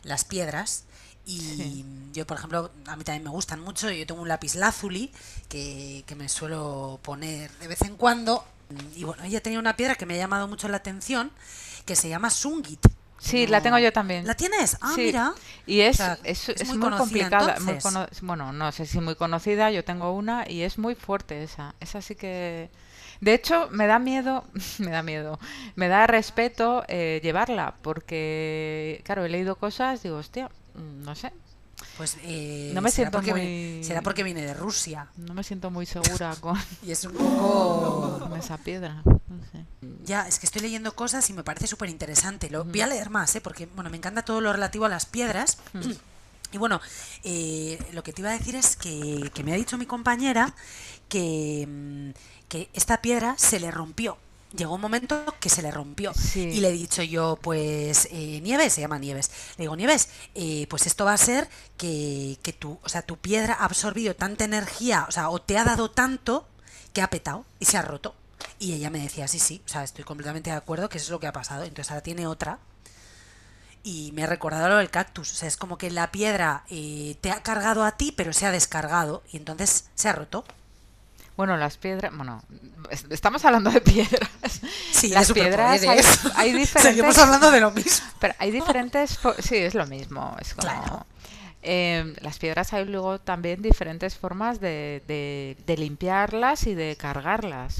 [0.02, 0.84] las piedras.
[1.26, 1.84] Y Sí.
[2.12, 3.90] yo, por ejemplo, a mí también me gustan mucho.
[3.90, 5.12] Yo tengo un lápiz lazuli
[5.48, 8.44] que, que me suelo poner de vez en cuando.
[8.96, 11.30] Y bueno, ella tenía una piedra que me ha llamado mucho la atención,
[11.84, 12.80] que se llama Sungit.
[13.20, 14.26] Sí, No- la tengo yo también.
[14.26, 14.78] ¿La tienes?
[14.80, 15.34] Ah, Sí, mira.
[15.66, 17.58] Y es, O sea, es, es es muy muy, complicada.
[17.60, 17.78] muy
[18.22, 21.74] bueno, no sé si muy conocida, yo tengo una y es muy fuerte esa.
[21.80, 22.70] Esa sí que...
[23.20, 24.44] De hecho, me da miedo,
[24.78, 25.38] me da miedo,
[25.76, 31.32] me da respeto eh, llevarla, porque, claro, he leído cosas, digo, hostia, mm, no sé,
[31.96, 35.08] Pues eh, No me será siento porque muy- viene- será porque viene de Rusia.
[35.16, 38.18] no me siento muy segura con, Y es un poco...
[38.20, 39.02] con esa piedra.
[39.04, 39.64] No sé.
[40.04, 42.48] Ya, es que estoy leyendo cosas y me parece súper interesante.
[42.50, 43.40] Lo voy a leer más, ¿eh?
[43.40, 45.58] porque bueno, me encanta todo lo relativo a las piedras.
[46.52, 46.80] Y bueno,
[47.22, 50.54] eh, lo que te iba a decir es que, que me ha dicho mi compañera
[51.08, 52.10] que, mm,
[52.50, 54.18] que esta piedra se le rompió.
[54.54, 56.12] Llegó un momento que se le rompió.
[56.12, 56.40] Sí.
[56.40, 59.30] Y le he dicho yo, pues, eh, Nieves, se llama Nieves.
[59.56, 61.48] Le digo, Nieves, eh, pues esto va a ser
[61.78, 65.56] que, que tu, o sea, tu piedra ha absorbido tanta energía, o sea, o te
[65.56, 66.48] ha dado tanto
[66.92, 68.16] que ha petado y se ha roto.
[68.58, 71.10] Y ella me decía, sí, sí, o sea, estoy completamente de acuerdo que eso es
[71.10, 71.62] lo que ha pasado.
[71.62, 72.58] Entonces ahora tiene otra.
[73.82, 75.32] Y me ha recordado lo del cactus.
[75.32, 78.46] O sea, es como que la piedra eh, te ha cargado a ti, pero se
[78.46, 79.22] ha descargado.
[79.32, 80.44] Y entonces se ha roto.
[81.40, 82.42] Bueno, las piedras, bueno,
[82.90, 84.28] es- estamos hablando de piedras.
[84.92, 85.82] Sí, de las piedras
[86.36, 88.06] hay, diferentes Seguimos hablando de lo mismo.
[88.20, 90.68] Pero hay diferentes, sí, es lo mismo, es como...
[90.68, 91.06] Claro.
[91.62, 97.76] Eh, las piedras hay luego también diferentes formas de, de- de limpiarlas y de cargarlas.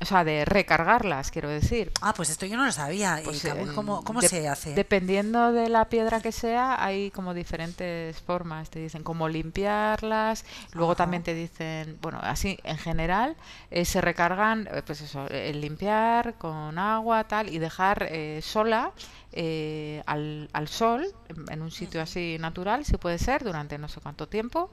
[0.00, 1.92] O sea, de recargarlas, quiero decir.
[2.02, 3.20] Ah, pues esto yo no lo sabía.
[3.20, 4.74] Eh, Pues, eh, ¿Cómo, cómo de- se hace?
[4.74, 8.70] Dependiendo de la piedra que sea, hay como diferentes formas.
[8.70, 10.44] Te dicen cómo limpiarlas.
[10.72, 10.96] Luego Ajá.
[11.04, 13.36] también te dicen, bueno, así en general
[13.70, 18.90] eh, se recargan, eh, pues eso, el limpiar con agua, tal, y dejar eh, sola
[19.32, 21.06] eh, al, al sol,
[21.50, 24.70] en un sitio así natural, si puede ser, durante no sé cuánto tiempo.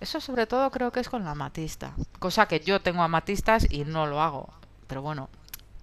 [0.00, 1.92] Eso sobre todo creo que es con la amatista.
[2.18, 4.48] Cosa que yo tengo amatistas y no lo hago.
[4.86, 5.28] Pero bueno,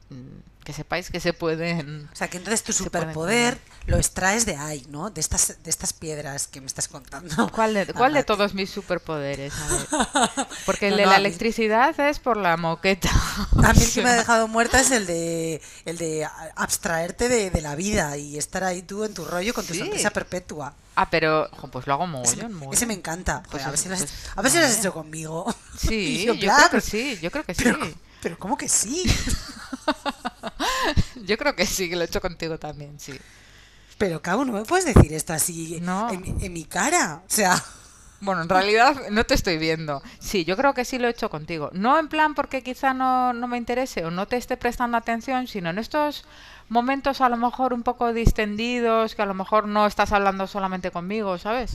[0.10, 2.10] mm, que sepáis que se pueden...
[2.12, 5.10] O sea, que entonces tu superpoder lo extraes de ahí, ¿no?
[5.10, 7.50] De estas, de estas piedras que me estás contando.
[7.56, 9.54] ¿Cuál de, cuál de todos mis superpoderes?
[9.54, 10.48] A ver.
[10.66, 13.10] Porque el No, de no, la mí- electricidad es por la moqueta.
[13.64, 17.50] A mí el que me ha dejado muerta es el de el de abstraerte de,
[17.50, 19.80] de la vida y estar ahí tú en tu rollo con tu Sí.
[19.80, 20.74] sonrisa perpetua.
[20.96, 23.42] Ah, pero pues lo hago Ese, mogollón, ese me encanta.
[23.50, 25.56] Pues Joder, a ver si lo has, pues, a ver si lo has hecho conmigo.
[25.78, 27.64] Sí, yo, yo, creo que sí, yo creo que sí.
[27.64, 27.80] Pero,
[28.22, 29.04] pero ¿cómo que sí?
[31.24, 33.14] Yo creo que sí, que lo he hecho contigo también, sí.
[33.98, 36.10] Pero, cabo, no me puedes decir esto así No.
[36.12, 37.22] en, mi- en mi cara.
[37.26, 37.64] O sea,
[38.20, 40.02] Bueno, en realidad no te estoy viendo.
[40.20, 41.70] Sí, yo creo que sí lo he hecho contigo.
[41.74, 45.48] No en plan porque quizá no, no me interese o no te esté prestando atención,
[45.48, 46.26] sino en estos
[46.70, 50.90] momentos a lo mejor un poco distendidos, que a lo mejor no estás hablando solamente
[50.92, 51.74] conmigo, ¿sabes?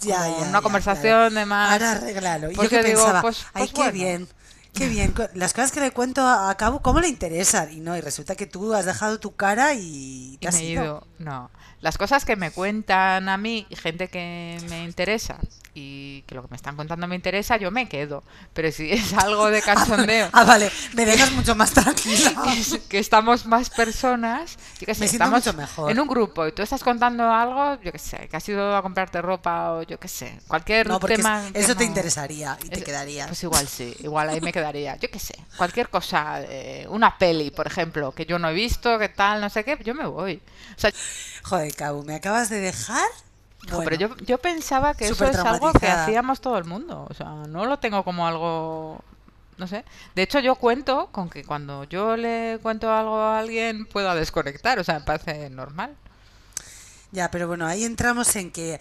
[0.00, 1.34] ya, Como ya, una ya, conversación claro.
[1.34, 1.72] de más...
[1.72, 2.50] Ahora arréglalo.
[2.50, 3.92] Y yo que digo, pensaba, pues- ay, pues qué bueno.
[3.92, 4.28] bien.
[4.74, 7.72] Qué bien, las cosas que le cuento a Cabo, ¿cómo le interesan?
[7.72, 10.84] Y no, y resulta que tú has dejado tu cara y te has ido.
[10.84, 11.06] ido.
[11.20, 11.50] No.
[11.84, 15.36] Las cosas que me cuentan a mí, y gente que me interesa
[15.74, 18.22] y que lo que me están contando me interesa, yo me quedo.
[18.54, 22.32] Pero si es algo de cachondeo, Ah, vale, me dejas mucho más tranquila.
[22.44, 25.90] que, que estamos más personas, yo qué sé, Me estamos mucho mejor.
[25.90, 28.80] en un grupo y tú estás contando algo, yo qué sé, que has ido a
[28.80, 31.44] comprarte ropa o yo qué sé, cualquier No, tema.
[31.48, 33.28] es- que eso te interesaría y te es- quedarías.
[33.28, 34.96] Pues igual sí, igual ahí me quedaría.
[34.96, 38.98] Yo qué sé, cualquier cosa, eh, una peli, por ejemplo, que yo no he visto,
[38.98, 40.40] que tal, no sé qué, yo me voy.
[40.76, 40.90] O sea,
[41.42, 41.73] Joder,
[42.04, 43.08] ¿me acabas de dejar?
[43.68, 47.06] Bueno, pero yo, yo pensaba que eso es algo que hacíamos todo el mundo.
[47.08, 49.02] O sea, no lo tengo como algo.
[49.56, 49.84] No sé.
[50.14, 54.78] De hecho, yo cuento con que cuando yo le cuento algo a alguien pueda desconectar.
[54.78, 55.96] O sea, me parece normal.
[57.12, 58.80] Ya, pero bueno, ahí entramos en que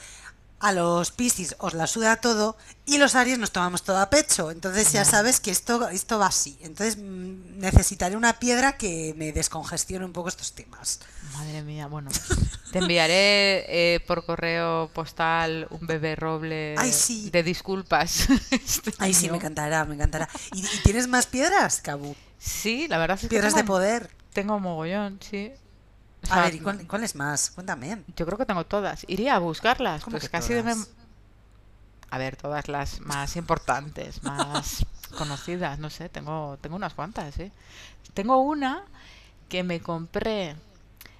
[0.63, 2.55] a los Piscis os la suda todo
[2.85, 4.49] y los Aries nos tomamos todo a pecho.
[4.49, 6.57] Entonces ya sabes que esto, esto va así.
[6.61, 11.01] Entonces mm, necesitaré una piedra que me descongestione un poco estos temas.
[11.33, 12.09] Madre mía, bueno.
[12.71, 17.29] Te enviaré eh, por correo postal un bebé roble Ay, sí.
[17.29, 18.27] de disculpas.
[18.51, 20.29] este Ay, sí, me encantará, me encantará.
[20.53, 22.15] ¿Y, y tienes más piedras, Cabu?
[22.39, 24.09] Sí, la verdad es que Piedras de poder.
[24.31, 25.51] tengo mogollón, sí.
[26.29, 27.51] A ver, ¿y cuál- cuáles más?
[27.51, 28.03] Cuéntame.
[28.15, 29.05] Yo creo que tengo todas.
[29.07, 30.03] Iría a buscarlas.
[30.03, 30.77] ¿Cómo Pues casi de todas?
[30.77, 30.87] mem-
[32.09, 34.85] A ver, todas las más importantes, más
[35.17, 37.51] conocidas, no sé, tengo, tengo unas cuantas, ¿sí?
[38.13, 38.83] Tengo una
[39.49, 40.55] que me compré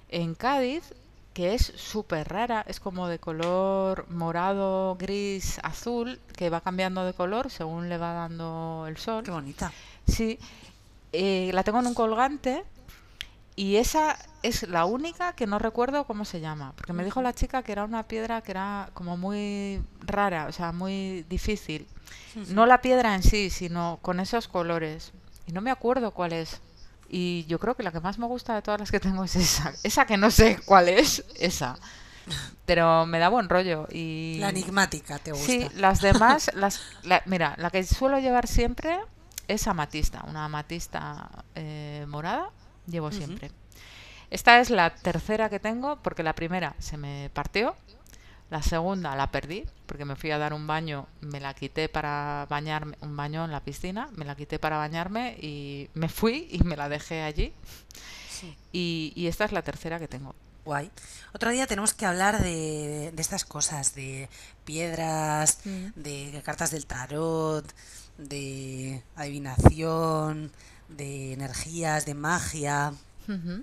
[0.08, 0.94] en Cádiz,
[1.32, 7.12] que es súper rara, es como de color morado, gris, azul, que va cambiando de
[7.12, 9.24] color según le va dando el sol.
[9.24, 9.72] Qué bonita.
[10.06, 10.38] Sí,
[11.12, 12.64] eh, la tengo en un colgante
[13.56, 14.16] y esa
[14.46, 17.72] es la única que no recuerdo cómo se llama, porque me dijo la chica que
[17.72, 21.86] era una piedra que era como muy rara, o sea, muy difícil.
[22.48, 25.12] No la piedra en sí, sino con esos colores.
[25.46, 26.60] Y no me acuerdo cuál es.
[27.08, 29.36] Y yo creo que la que más me gusta de todas las que tengo es
[29.36, 29.72] esa.
[29.82, 31.76] Esa que no sé cuál es, esa.
[32.66, 33.86] Pero me da buen rollo.
[33.90, 34.38] Y...
[34.40, 35.46] La enigmática, ¿te gusta?
[35.46, 38.98] Sí, las demás, las, la- mira, la que suelo llevar siempre
[39.46, 42.50] es amatista, una amatista eh, morada,
[42.86, 43.50] llevo siempre.
[44.34, 47.76] Esta es la tercera que tengo porque la primera se me partió,
[48.50, 52.44] la segunda la perdí porque me fui a dar un baño, me la quité para
[52.50, 56.64] bañarme, un baño en la piscina, me la quité para bañarme y me fui y
[56.64, 57.52] me la dejé allí.
[58.28, 58.56] Sí.
[58.72, 60.34] Y, y esta es la tercera que tengo.
[60.64, 60.90] Guay.
[61.32, 64.28] Otro día tenemos que hablar de, de estas cosas, de
[64.64, 65.86] piedras, Mm.
[65.94, 67.64] de cartas del tarot,
[68.18, 70.50] de adivinación,
[70.88, 72.94] de energías, de magia.
[73.28, 73.60] Mm,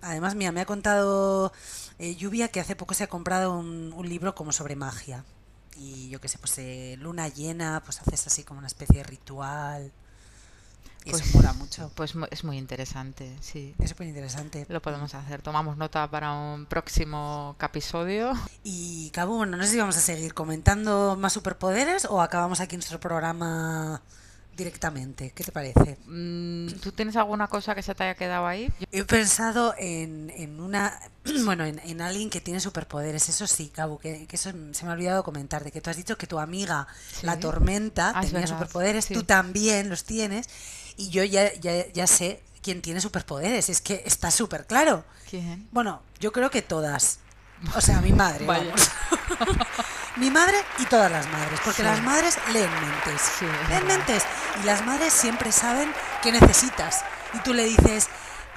[0.00, 1.52] Además, mira, me ha contado
[1.98, 5.24] eh, Lluvia que hace poco se ha comprado un, un libro como sobre magia.
[5.78, 9.02] Y yo qué sé, pues eh, luna llena, pues haces así como una especie de
[9.04, 9.92] ritual.
[11.04, 11.90] Y Pues- eso mola mucho.
[11.94, 13.74] Pues es muy interesante, sí.
[13.78, 14.66] Es súper interesante.
[14.68, 15.42] Lo podemos hacer.
[15.42, 18.32] Tomamos nota para un próximo episodio.
[18.64, 22.76] Y Cabo, bueno, no sé si vamos a seguir comentando más superpoderes o acabamos aquí
[22.76, 24.00] nuestro programa
[24.56, 25.30] directamente.
[25.34, 25.98] ¿Qué te parece?
[26.06, 28.72] Mm, ¿Tú tienes alguna cosa que se te haya quedado ahí?
[28.80, 30.98] Yo- He pensado en, en una,
[31.44, 34.90] bueno, en, en alguien que tiene superpoderes, eso sí, Cabo, que, que eso se me
[34.90, 37.26] ha olvidado comentar, de que tú has dicho que tu amiga, Sí.
[37.26, 39.14] la tormenta, Ah, tenía superpoderes, sí.
[39.14, 40.48] tú también los tienes,
[40.96, 45.04] y yo ya, ya, ya sé quién tiene superpoderes, es que está súper claro.
[45.28, 45.68] ¿Quién?
[45.72, 47.18] Bueno, yo creo que todas.
[47.74, 48.64] O sea, mi madre, Vaya.
[48.64, 48.90] vamos.
[50.16, 51.88] mi madre y todas las madres, porque Sí.
[51.88, 53.20] las madres leen mentes.
[53.38, 54.22] Sí, leen mentes.
[54.62, 55.92] Y las madres siempre saben
[56.22, 57.02] qué necesitas.
[57.34, 58.08] Y tú le dices,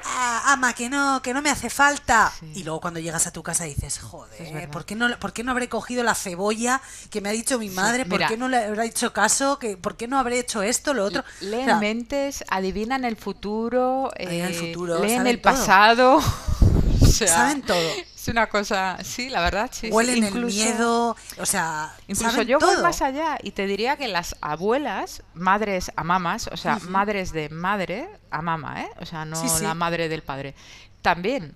[0.06, 2.32] "Ah, ama, que no, que no me hace falta.
[2.39, 2.52] Sí.
[2.56, 4.70] Y luego cuando llegas a tu casa dices, Es joder.
[4.70, 7.70] ¿por qué, no, ¿por qué no habré cogido la cebolla que me ha dicho mi
[7.70, 8.06] madre?
[8.06, 8.28] ¿Por mira.
[8.28, 9.60] qué no le habrá hecho caso?
[9.60, 11.22] ¿Que, ¿Por qué no habré hecho esto, lo otro?
[11.22, 15.54] O Leen sea, mentes, adivinan el futuro, Adivinan el eh, futuro, leen el todo.
[15.54, 16.16] pasado.
[17.02, 17.89] o sea, saben todo.
[18.30, 19.88] Una cosa, sí, la verdad, sí.
[19.88, 22.84] sí, Huelen incluso- el miedo, o sea, Incluso yo voy todo.
[22.84, 27.50] más allá y te diría que las abuelas, madres a mamás, o sea, madres de
[27.50, 28.90] madre a mamá, ¿eh?
[29.02, 29.64] O sea, no Sí, sí.
[29.64, 30.56] la madre del padre.
[31.02, 31.56] También.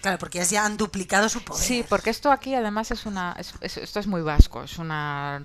[0.00, 1.62] Claro, porque ellas ya han duplicado su poder.
[1.64, 3.34] Sí, porque esto aquí además es una.
[3.38, 4.90] es- es- esto es muy vasco, es un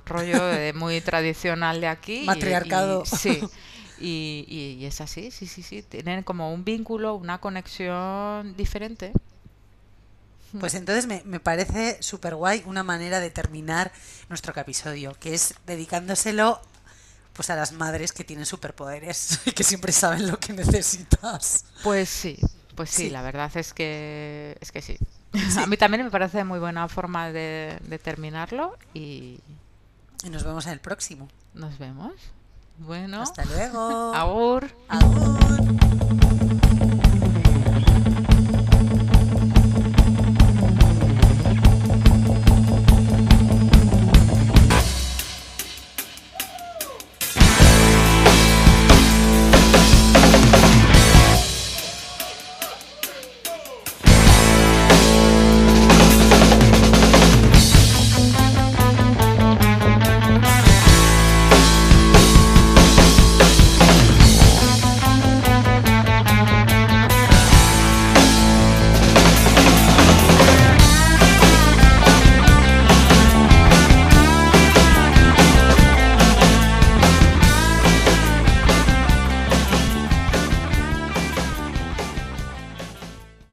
[0.05, 2.23] rollo de- muy tradicional de aquí.
[2.23, 3.03] y- Matriarcado.
[3.05, 3.39] y- sí.
[4.01, 5.83] Y, y- y es así, sí, sí, sí.
[5.83, 9.11] Tienen como un vínculo, una conexión diferente.
[10.59, 13.91] Pues entonces me, me parece súper guay una manera de terminar
[14.29, 16.61] nuestro episodio, que es dedicándoselo
[17.33, 21.65] pues a las madres que tienen superpoderes y que siempre saben lo que necesitas.
[21.83, 22.37] Pues sí,
[22.75, 23.09] pues sí, Sí.
[23.09, 24.97] la verdad es que es que sí.
[25.59, 29.39] A mí también me parece muy buena forma de, de terminarlo y
[30.23, 31.29] Y nos vemos en el próximo.
[31.53, 32.13] nos vemos.
[32.79, 34.13] Bueno, Hasta luego.
[34.15, 34.69] agur.
[34.87, 36.58] Agur.